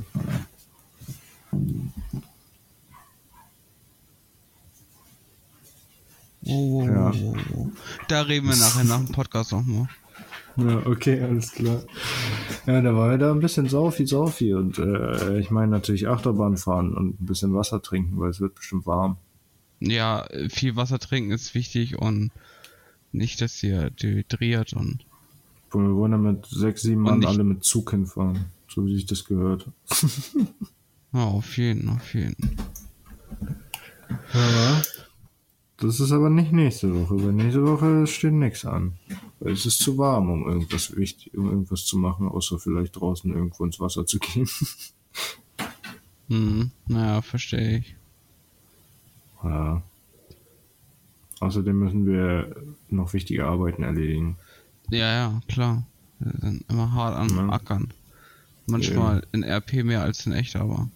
Oh, 6.46 6.82
Ja. 6.84 7.10
oh, 7.10 7.34
oh, 7.34 7.36
oh. 7.56 7.70
Da 8.08 8.22
reden 8.22 8.48
wir 8.48 8.56
nachher 8.56 8.84
nach 8.84 9.04
dem 9.04 9.12
Podcast 9.12 9.52
nochmal. 9.52 9.88
Ja, 10.56 10.84
okay, 10.86 11.20
alles 11.20 11.52
klar. 11.52 11.82
Ja, 12.66 12.80
da 12.80 12.94
war 12.94 13.12
ja 13.12 13.18
da 13.18 13.30
ein 13.30 13.40
bisschen 13.40 13.68
Saufi, 13.68 14.06
Saufi 14.06 14.54
und 14.54 14.78
äh, 14.78 15.38
ich 15.38 15.50
meine 15.50 15.70
natürlich 15.70 16.08
Achterbahn 16.08 16.56
fahren 16.56 16.92
und 16.94 17.20
ein 17.20 17.26
bisschen 17.26 17.54
Wasser 17.54 17.80
trinken, 17.82 18.18
weil 18.18 18.30
es 18.30 18.40
wird 18.40 18.54
bestimmt 18.56 18.86
warm. 18.86 19.16
Ja, 19.80 20.26
viel 20.48 20.76
Wasser 20.76 20.98
trinken 20.98 21.30
ist 21.30 21.54
wichtig 21.54 21.98
und 21.98 22.30
nicht, 23.12 23.40
dass 23.40 23.62
ihr 23.62 23.90
dehydriert 23.90 24.72
Und 24.72 25.04
wir 25.78 25.94
wollen 25.94 26.12
da 26.12 26.18
mit 26.18 26.46
sechs, 26.46 26.82
sieben 26.82 27.02
Mann 27.02 27.24
alle 27.24 27.44
mit 27.44 27.64
Zug 27.64 27.90
hinfahren, 27.90 28.46
so 28.68 28.84
wie 28.86 28.94
sich 28.94 29.06
das 29.06 29.24
gehört. 29.24 29.66
ja, 31.12 31.24
auf 31.24 31.56
jeden, 31.56 31.88
auf 31.88 32.14
jeden. 32.14 32.56
Ja. 34.34 34.82
Das 35.76 35.98
ist 35.98 36.12
aber 36.12 36.28
nicht 36.28 36.52
nächste 36.52 36.94
Woche, 36.94 37.24
weil 37.24 37.32
nächste 37.32 37.64
Woche 37.66 38.06
steht 38.06 38.34
nichts 38.34 38.66
an. 38.66 38.98
Weil 39.38 39.52
es 39.52 39.64
ist 39.64 39.78
zu 39.78 39.96
warm, 39.96 40.28
um 40.28 40.46
irgendwas 40.46 40.94
wichtig, 40.94 41.36
um 41.36 41.46
irgendwas 41.46 41.86
zu 41.86 41.96
machen, 41.96 42.28
außer 42.28 42.58
vielleicht 42.58 42.96
draußen 42.96 43.32
irgendwo 43.32 43.64
ins 43.64 43.80
Wasser 43.80 44.06
zu 44.06 44.18
gehen. 44.18 44.48
Hm, 46.28 46.70
naja, 46.86 47.22
verstehe 47.22 47.78
ich. 47.78 47.96
Ja. 49.42 49.82
Außerdem 51.40 51.76
müssen 51.76 52.06
wir 52.06 52.54
noch 52.88 53.12
wichtige 53.14 53.46
Arbeiten 53.46 53.82
erledigen. 53.82 54.36
Ja, 54.90 55.12
ja, 55.12 55.40
klar. 55.48 55.84
Wir 56.18 56.32
sind 56.40 56.64
immer 56.68 56.92
hart 56.92 57.16
am 57.16 57.36
Ja. 57.36 57.48
Ackern. 57.54 57.92
Manchmal 58.66 59.26
in 59.32 59.42
RP 59.42 59.84
mehr 59.84 60.02
als 60.02 60.26
in 60.26 60.32
echt, 60.32 60.56
aber. 60.56 60.88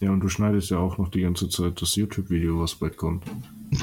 Ja, 0.00 0.10
und 0.10 0.20
du 0.20 0.28
schneidest 0.28 0.70
ja 0.70 0.78
auch 0.78 0.98
noch 0.98 1.08
die 1.10 1.20
ganze 1.22 1.48
Zeit 1.48 1.80
das 1.80 1.94
YouTube-Video, 1.94 2.60
was 2.60 2.74
bald 2.74 2.96
kommt. 2.96 3.24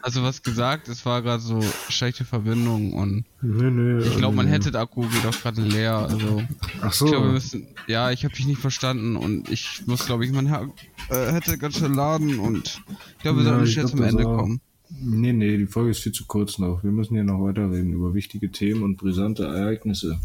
Also 0.00 0.22
was 0.22 0.42
gesagt, 0.42 0.88
es 0.88 1.04
war 1.04 1.22
gerade 1.22 1.42
so 1.42 1.60
schlechte 1.88 2.24
Verbindung 2.24 2.92
und 2.92 3.24
Nee, 3.42 3.70
nee. 3.70 4.02
ich 4.06 4.16
glaube, 4.16 4.42
nee. 4.42 4.50
Headset-Akku 4.50 5.02
geht 5.08 5.26
auch 5.26 5.38
gerade 5.42 5.60
leer. 5.62 5.96
Also 5.96 6.42
Ach 6.80 6.92
so. 6.92 7.04
ich 7.06 7.10
glaube, 7.10 7.26
wir 7.26 7.32
müssen. 7.32 7.66
Ja, 7.88 8.10
ich 8.10 8.24
habe 8.24 8.34
dich 8.34 8.46
nicht 8.46 8.60
verstanden 8.60 9.16
und 9.16 9.48
ich 9.48 9.82
muss, 9.86 10.06
glaube 10.06 10.24
ich, 10.24 10.32
Her 10.32 10.68
äh, 11.10 11.32
Headset 11.32 11.56
ganz 11.58 11.78
schön 11.78 11.94
laden 11.94 12.38
und 12.38 12.80
ich 13.16 13.22
glaube, 13.22 13.40
wir 13.44 13.50
Ja, 13.50 13.58
sollten 13.66 13.72
glaub, 13.72 13.90
zum 13.90 14.02
Ende 14.02 14.22
kommen. 14.24 14.60
Nee, 14.88 15.32
nee, 15.32 15.56
die 15.56 15.66
Folge 15.66 15.90
ist 15.90 16.00
viel 16.00 16.12
zu 16.12 16.26
kurz 16.26 16.58
noch. 16.58 16.82
Wir 16.84 16.92
müssen 16.92 17.14
hier 17.14 17.24
noch 17.24 17.42
weiterreden 17.42 17.92
über 17.92 18.14
wichtige 18.14 18.50
Themen 18.50 18.82
und 18.82 18.96
brisante 18.96 19.44
Ereignisse. 19.44 20.20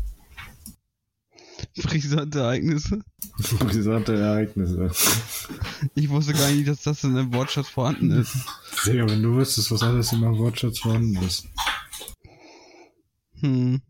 Brisante 1.75 2.39
Ereignisse. 2.39 3.01
brisante 3.59 4.15
Ereignisse. 4.15 4.91
Ich 5.95 6.09
wusste 6.09 6.33
gar 6.33 6.51
nicht, 6.51 6.67
dass 6.67 6.83
das 6.83 7.03
in 7.03 7.15
einem 7.15 7.33
Wortschatz 7.33 7.69
vorhanden 7.69 8.11
ist. 8.11 8.35
Digga, 8.85 9.07
wenn 9.09 9.23
du 9.23 9.35
wüsstest, 9.35 9.71
was 9.71 9.83
alles 9.83 10.11
in 10.11 10.19
meinem 10.19 10.37
Wortschatz 10.37 10.79
vorhanden 10.79 11.15
ist. 11.23 11.47
Hm. 13.39 13.81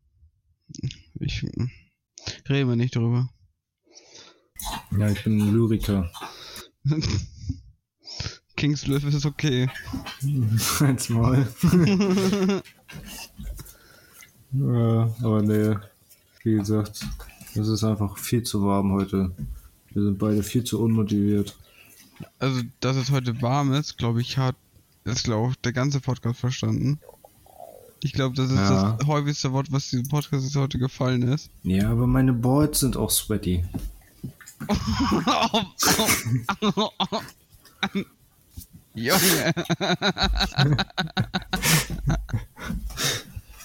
Ich 1.19 1.43
reden 2.49 2.69
wir 2.69 2.75
nicht 2.75 2.95
drüber. 2.95 3.29
Ja, 4.97 5.10
ich 5.10 5.23
bin 5.23 5.41
ein 5.41 5.53
Lyriker. 5.53 6.12
Kingsliff 8.62 9.04
ist 9.04 9.26
okay. 9.26 9.67
Eins 10.82 11.10
mal. 11.10 11.47
ja, 14.52 15.10
aber 15.24 15.41
nee, 15.41 15.76
wie 16.43 16.54
gesagt, 16.54 17.04
es 17.56 17.67
ist 17.67 17.84
einfach 17.84 18.19
viel 18.19 18.43
zu 18.43 18.63
warm 18.63 18.91
heute. 18.91 19.32
Wir 19.93 20.04
sind 20.04 20.19
beide 20.19 20.43
viel 20.43 20.63
zu 20.63 20.80
unmotiviert. 20.80 21.58
Also, 22.38 22.62
dass 22.82 22.97
es 22.97 23.10
heute 23.10 23.41
warm 23.41 23.74
ist, 23.74 23.97
glaube 23.97 24.21
ich, 24.21 24.38
hat 24.38 24.56
ist, 25.06 25.24
glaube 25.24 25.54
ich, 25.54 25.58
der 25.62 25.74
ganze 25.74 26.00
Podcast 26.00 26.39
verstanden. 26.39 27.00
Ich 28.04 28.13
glaube, 28.13 28.36
das 28.36 28.52
ist 28.52 28.58
Ja. 28.58 28.95
das 29.00 29.08
häufigste 29.08 29.52
Wort, 29.54 29.71
was 29.71 29.89
diesem 29.89 30.08
Podcast 30.08 30.45
jetzt 30.45 30.56
heute 30.56 30.78
gefallen 30.78 31.24
ist. 31.24 31.50
Ja, 31.63 31.89
aber 31.89 32.06
meine 32.06 32.34
Boards 32.34 32.82
sind 32.82 32.95
auch 32.95 33.10
sweaty. 33.10 33.65
Junge. 38.93 39.54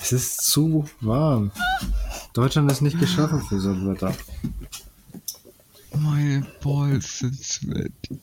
Es 0.01 0.13
ist 0.13 0.37
zu 0.43 0.89
warm. 1.01 1.51
Deutschland 2.33 2.71
ist 2.71 2.81
nicht 2.81 3.01
geschaffen 3.01 3.41
für 3.41 3.59
so 3.59 3.71
ein 3.71 3.89
Wetter. 3.89 4.15
Meine 5.97 6.47
Balls 6.63 7.19
sind 7.19 7.35
sweaty. 7.35 8.21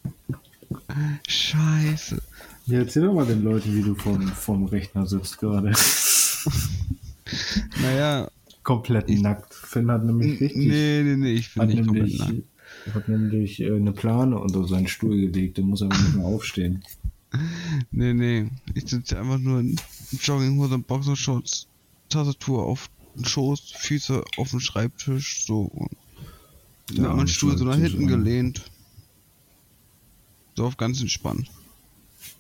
Scheiße. 1.28 2.22
Ja, 2.68 2.80
erzähl 2.80 3.04
doch 3.04 3.14
mal 3.14 3.26
den 3.26 3.44
Leuten, 3.44 3.76
wie 3.76 3.82
du 3.82 3.96
vom, 3.96 4.26
vom 4.30 4.66
Rechner 4.68 5.06
sitzt 5.06 5.40
gerade. 5.40 5.74
Naja, 7.82 8.30
Komplett 8.64 9.10
nackt. 9.10 9.54
Finn 9.54 9.92
hat 9.92 10.06
nämlich 10.06 10.40
richtig. 10.40 10.56
nee, 10.56 11.02
nee, 11.04 11.18
nee, 11.18 11.34
ich 11.34 11.54
bin 11.54 11.68
nicht 11.68 11.86
komplett 11.86 12.18
nämlich, 12.18 12.44
nackt. 12.86 12.96
hat 12.96 13.08
nämlich 13.10 13.60
äh, 13.62 13.76
eine 13.76 13.92
Plane 13.92 14.38
unter 14.40 14.68
seinen 14.68 14.88
Stuhl 14.88 15.20
gelegt. 15.20 15.58
Der 15.58 15.64
muss 15.64 15.82
aber 15.82 15.96
nicht 15.98 16.16
mehr 16.16 16.26
aufstehen. 16.26 16.84
Nee, 17.90 18.14
nee. 18.14 18.48
Ich 18.76 18.88
sitze 18.92 19.18
einfach 19.18 19.40
nur 19.40 19.60
in 19.62 19.76
Jogginghose 20.22 20.76
und 20.76 20.86
Boxershorts, 20.86 21.66
Tastatur 22.08 22.64
auf 22.64 22.92
den 23.16 23.26
Schoß, 23.26 23.72
Füße 23.76 24.24
auf 24.38 24.52
dem 24.52 24.60
Schreibtisch, 24.60 25.44
so. 25.48 25.64
Und 25.64 25.90
Ja, 26.92 27.08
mit 27.08 27.16
meinem 27.16 27.28
Stuhl 27.28 27.58
so 27.58 27.66
nach 27.66 27.76
hinten 27.76 28.04
ja. 28.04 28.10
gelehnt. 28.10 28.70
So 30.56 30.66
auf 30.66 30.78
ganz 30.78 31.02
entspannt. 31.02 31.50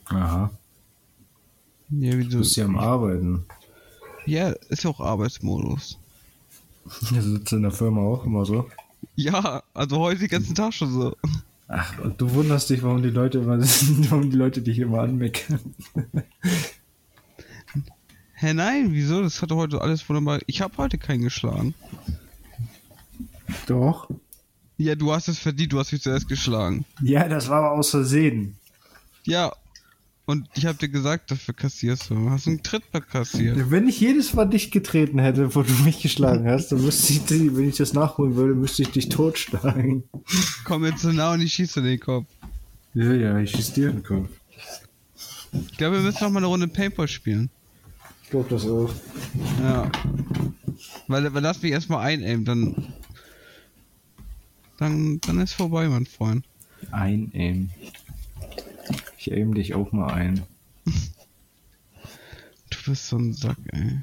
Aha. 0.05 0.51
Ja, 1.89 2.15
wie 2.15 2.25
Du 2.25 2.37
bist 2.37 2.55
ja 2.55 2.65
am 2.65 2.77
Arbeiten. 2.77 3.45
Ja, 4.27 4.49
ist 4.69 4.83
ja 4.83 4.91
auch 4.91 4.99
Arbeitsmodus. 4.99 5.97
Du 7.09 7.19
sitzt 7.19 7.51
in 7.51 7.63
der 7.63 7.71
Firma 7.71 8.01
auch 8.01 8.25
immer 8.25 8.45
so. 8.45 8.69
Ja, 9.15 9.63
also 9.73 9.99
heute 9.99 10.19
den 10.19 10.29
ganzen 10.29 10.55
Tag 10.55 10.73
schon 10.73 10.91
so. 10.91 11.15
Ach, 11.67 11.99
und 11.99 12.19
du 12.19 12.31
wunderst 12.33 12.69
dich, 12.69 12.83
warum 12.83 13.01
die 13.01 13.09
Leute 13.09 13.39
immer, 13.39 13.59
warum 14.09 14.29
die 14.29 14.37
Leute 14.37 14.61
dich 14.61 14.79
immer 14.79 14.99
anmeckern. 14.99 15.59
Hä, 18.33 18.53
nein, 18.53 18.89
wieso? 18.91 19.21
Das 19.21 19.41
hatte 19.41 19.55
heute 19.55 19.81
alles 19.81 20.07
wunderbar. 20.09 20.39
Ich 20.47 20.61
habe 20.61 20.77
heute 20.77 20.97
keinen 20.97 21.21
geschlagen. 21.21 21.73
Doch. 23.67 24.09
Ja, 24.77 24.95
du 24.95 25.13
hast 25.13 25.27
es 25.27 25.39
verdient, 25.39 25.71
du 25.71 25.79
hast 25.79 25.91
mich 25.91 26.01
zuerst 26.01 26.27
geschlagen. 26.27 26.85
Ja, 27.01 27.27
das 27.27 27.47
war 27.47 27.63
aber 27.63 27.71
aus 27.71 27.91
Versehen. 27.91 28.57
Ja. 29.23 29.53
Und 30.25 30.47
ich 30.55 30.65
habe 30.65 30.77
dir 30.77 30.87
gesagt, 30.87 31.31
dafür 31.31 31.53
kassierst 31.53 32.09
du. 32.09 32.29
Hast 32.29 32.47
einen 32.47 32.63
Tritt 32.63 32.83
kassiert. 33.11 33.69
Wenn 33.69 33.89
ich 33.89 33.99
jedes 33.99 34.33
Mal 34.33 34.45
dich 34.45 34.71
getreten 34.71 35.19
hätte, 35.19 35.53
wo 35.53 35.63
du 35.63 35.73
mich 35.83 36.01
geschlagen 36.01 36.47
hast, 36.47 36.71
dann 36.71 36.81
müsste 36.81 37.11
ich, 37.11 37.25
dich- 37.25 37.53
wenn 37.55 37.67
ich 37.67 37.75
das 37.75 37.91
nachholen 37.93 38.35
würde, 38.35 38.55
müsste 38.55 38.83
ich 38.83 38.89
dich 38.91 39.09
totschlagen. 39.09 40.03
Komm 40.63 40.85
jetzt 40.85 41.01
so 41.01 41.11
nah 41.11 41.33
und 41.33 41.41
ich 41.41 41.53
schieße 41.53 41.81
den 41.81 41.99
Kopf. 41.99 42.27
Ja, 42.93 43.11
ja, 43.11 43.37
ich 43.39 43.51
schieß 43.51 43.73
dir 43.73 43.91
den 43.91 44.01
Kopf. 44.03 44.29
Ich 45.69 45.77
glaube, 45.77 45.97
wir 45.97 46.03
müssen 46.03 46.23
noch 46.23 46.31
mal 46.31 46.39
eine 46.39 46.47
Runde 46.47 46.67
Paintball 46.69 47.07
spielen. 47.09 47.49
Ich 48.23 48.29
glaube 48.29 48.49
das 48.49 48.65
auch. 48.65 48.89
Ja. 49.61 49.91
Weil, 51.07 51.33
weil 51.33 51.41
lass 51.43 51.61
mich 51.61 51.71
erstmal 51.73 52.05
einaimen, 52.05 52.45
dann. 52.45 52.93
Dann, 54.77 55.19
dann 55.21 55.39
ist 55.41 55.53
vorbei, 55.53 55.87
mein 55.87 56.05
Freund. 56.05 56.45
Ein 56.91 57.29
Aim. 57.33 57.69
Ich 59.25 59.31
aim 59.31 59.53
dich 59.53 59.73
auch 59.73 59.93
mal 59.93 60.11
ein. 60.11 60.43
Du 62.69 62.77
bist 62.85 63.07
so 63.07 63.15
ein 63.15 63.31
Sack, 63.31 63.55
ey. 63.71 64.01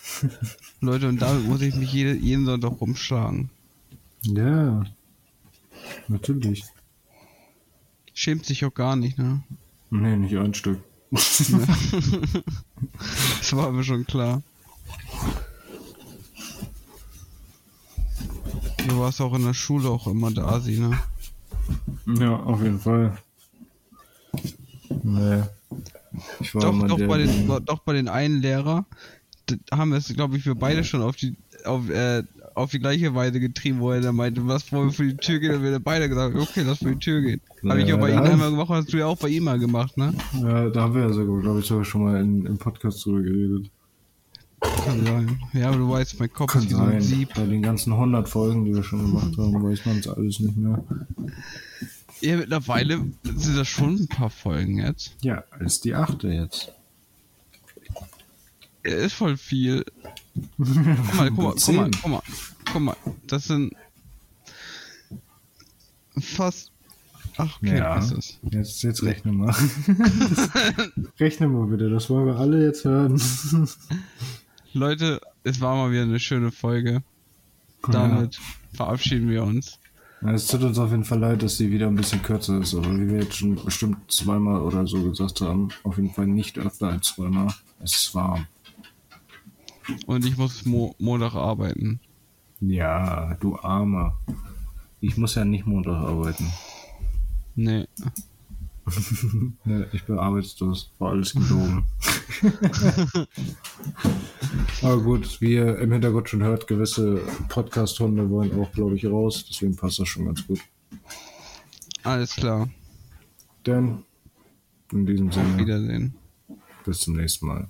Leute, 0.80 1.10
und 1.10 1.20
damit 1.20 1.46
muss 1.46 1.60
ich 1.60 1.74
mich 1.74 1.92
jede, 1.92 2.14
jeden 2.14 2.46
Sonntag 2.46 2.80
rumschlagen. 2.80 3.50
Ja. 4.22 4.86
Natürlich. 6.06 6.64
Schämt 8.14 8.46
sich 8.46 8.64
auch 8.64 8.72
gar 8.72 8.96
nicht, 8.96 9.18
ne? 9.18 9.42
Nee, 9.90 10.16
nicht 10.16 10.34
ein 10.38 10.54
Stück. 10.54 10.80
Das 11.10 11.52
war 13.54 13.70
mir 13.70 13.84
schon 13.84 14.06
klar. 14.06 14.42
Du 18.86 18.98
warst 18.98 19.20
auch 19.20 19.34
in 19.34 19.44
der 19.44 19.52
Schule 19.52 19.90
auch 19.90 20.06
immer 20.06 20.30
der 20.30 20.46
Asi, 20.46 20.78
ne? 20.78 20.98
Ja, 22.06 22.36
auf 22.36 22.62
jeden 22.62 22.78
Fall. 22.78 23.18
Nee. 25.02 25.42
Ich 26.40 26.54
war 26.54 26.62
Doch, 26.62 26.86
doch, 26.86 27.06
bei 27.06 27.18
den, 27.18 27.46
doch 27.64 27.78
bei 27.80 27.92
den 27.92 28.08
einen 28.08 28.40
Lehrer 28.40 28.86
haben 29.72 29.90
wir 29.90 29.98
es, 29.98 30.08
glaube 30.08 30.36
ich, 30.36 30.46
wir 30.46 30.54
beide 30.54 30.84
schon 30.84 31.02
auf 31.02 31.16
die 31.16 31.36
auf, 31.64 31.88
äh, 31.90 32.22
auf 32.54 32.70
die 32.70 32.78
gleiche 32.78 33.14
Weise 33.14 33.40
getrieben, 33.40 33.80
wo 33.80 33.92
er 33.92 34.00
dann 34.00 34.16
meinte, 34.16 34.46
was 34.46 34.70
wollen 34.72 34.88
wir 34.88 34.92
für 34.92 35.06
die 35.06 35.16
Tür 35.16 35.38
gehen? 35.38 35.54
Und 35.54 35.62
wir 35.62 35.70
dann 35.70 35.82
beide 35.82 36.08
gesagt, 36.08 36.34
okay, 36.36 36.62
lass 36.66 36.78
für 36.78 36.92
die 36.92 36.98
Tür 36.98 37.20
gehen. 37.20 37.40
Habe 37.66 37.80
ich 37.82 37.88
Ja, 37.88 37.96
auch 37.96 38.00
bei 38.00 38.10
ihm 38.10 38.18
einmal 38.18 38.50
gemacht, 38.50 38.68
hast 38.68 38.92
du 38.92 38.98
ja 38.98 39.06
auch 39.06 39.16
bei 39.18 39.28
ihm 39.28 39.44
mal 39.44 39.58
gemacht, 39.58 39.96
ne? 39.96 40.12
ja, 40.42 40.68
da 40.70 40.82
haben 40.82 40.94
wir 40.94 41.02
ja 41.02 41.12
sogar, 41.12 41.40
glaube 41.40 41.60
ich, 41.60 41.66
sogar 41.66 41.84
schon 41.84 42.04
mal 42.04 42.20
in, 42.20 42.46
im 42.46 42.58
Podcast 42.58 43.04
drüber 43.04 43.22
geredet. 43.22 43.70
Kann 44.60 45.04
sein. 45.06 45.40
Ja, 45.52 45.68
aber 45.68 45.76
du 45.76 45.88
weißt, 45.88 46.18
mein 46.18 46.32
Kopf 46.32 46.52
Kann 46.52 46.62
ist 46.62 46.70
wie 46.70 46.74
so 46.74 46.80
ein. 46.80 47.00
Sieb. 47.00 47.34
Bei 47.34 47.46
den 47.46 47.62
ganzen 47.62 47.92
100 47.92 48.28
Folgen, 48.28 48.64
die 48.64 48.74
wir 48.74 48.82
schon 48.82 49.00
gemacht 49.00 49.36
haben, 49.38 49.62
weiß 49.62 49.86
man 49.86 49.98
es 49.98 50.08
alles 50.08 50.40
nicht 50.40 50.56
mehr. 50.56 50.82
Ja, 52.20 52.36
mittlerweile 52.36 53.04
sind 53.22 53.56
das 53.56 53.68
schon 53.68 53.96
ein 53.96 54.08
paar 54.08 54.30
Folgen 54.30 54.78
jetzt. 54.78 55.16
Ja, 55.20 55.44
ist 55.60 55.84
die 55.84 55.94
achte 55.94 56.28
jetzt. 56.28 56.72
Ja, 58.84 58.92
Ist 58.94 59.14
voll 59.14 59.36
viel. 59.36 59.84
Guck 60.56 61.14
mal, 61.14 61.30
guck 61.30 61.38
mal, 61.38 61.54
guck 61.54 61.74
mal, 61.74 61.90
guck 62.02 62.10
mal, 62.10 62.22
guck 62.72 62.82
mal. 62.82 62.96
Das 63.26 63.44
sind 63.46 63.72
fast. 66.18 66.72
Ach, 67.36 67.56
okay, 67.62 67.78
Ja. 67.78 68.02
Jetzt, 68.50 68.82
jetzt 68.82 69.02
rechne 69.04 69.30
mal. 69.32 69.54
rechne 71.20 71.46
mal 71.46 71.66
bitte, 71.66 71.88
das 71.88 72.10
wollen 72.10 72.26
wir 72.26 72.36
alle 72.36 72.64
jetzt 72.64 72.84
hören. 72.84 73.20
Leute, 74.72 75.20
es 75.44 75.60
war 75.60 75.76
mal 75.76 75.92
wieder 75.92 76.02
eine 76.02 76.18
schöne 76.18 76.50
Folge. 76.50 77.02
Damit 77.88 78.40
verabschieden 78.72 79.28
wir 79.28 79.44
uns. 79.44 79.78
Ja, 80.20 80.32
es 80.32 80.46
tut 80.48 80.62
uns 80.62 80.78
auf 80.78 80.90
jeden 80.90 81.04
Fall 81.04 81.20
leid, 81.20 81.42
dass 81.42 81.56
sie 81.56 81.70
wieder 81.70 81.86
ein 81.86 81.94
bisschen 81.94 82.22
kürzer 82.22 82.60
ist, 82.60 82.74
aber 82.74 82.92
wie 82.98 83.08
wir 83.08 83.22
jetzt 83.22 83.36
schon 83.36 83.54
bestimmt 83.64 84.10
zweimal 84.10 84.60
oder 84.60 84.86
so 84.86 85.02
gesagt 85.02 85.40
haben, 85.40 85.68
auf 85.84 85.96
jeden 85.96 86.10
Fall 86.10 86.26
nicht 86.26 86.58
öfter 86.58 86.88
als 86.88 87.14
zweimal. 87.14 87.54
Es 87.82 87.92
ist 87.92 88.14
warm. 88.14 88.46
Und 90.06 90.24
ich 90.24 90.36
muss 90.36 90.66
Mo 90.66 90.94
Montag 90.98 91.34
arbeiten. 91.34 92.00
Ja, 92.60 93.34
du 93.40 93.58
Armer. 93.58 94.18
Ich 95.00 95.16
muss 95.16 95.36
ja 95.36 95.44
nicht 95.44 95.66
Montag 95.66 95.94
arbeiten. 95.94 96.52
Nee. 97.54 97.86
Ich 99.92 100.04
bin 100.04 100.18
arbeitslos. 100.18 100.92
War 100.98 101.10
alles 101.12 101.32
gelogen. 101.32 101.84
Aber 104.82 105.02
gut, 105.02 105.40
wie 105.40 105.54
ihr 105.54 105.78
im 105.78 105.92
Hintergrund 105.92 106.28
schon 106.28 106.42
hört, 106.42 106.66
gewisse 106.66 107.20
Podcast-Hunde 107.48 108.28
wollen 108.30 108.58
auch, 108.60 108.70
glaube 108.72 108.96
ich, 108.96 109.06
raus. 109.06 109.44
Deswegen 109.48 109.76
passt 109.76 109.98
das 109.98 110.08
schon 110.08 110.26
ganz 110.26 110.46
gut. 110.46 110.60
Alles 112.04 112.34
klar. 112.36 112.68
Denn 113.66 114.04
in 114.92 115.04
diesem 115.06 115.30
Sinne, 115.32 115.58
Wiedersehen. 115.58 116.14
bis 116.84 117.00
zum 117.00 117.16
nächsten 117.16 117.46
Mal. 117.46 117.68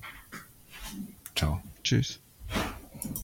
Ciao. 1.35 1.63
Tschüss. 1.83 2.21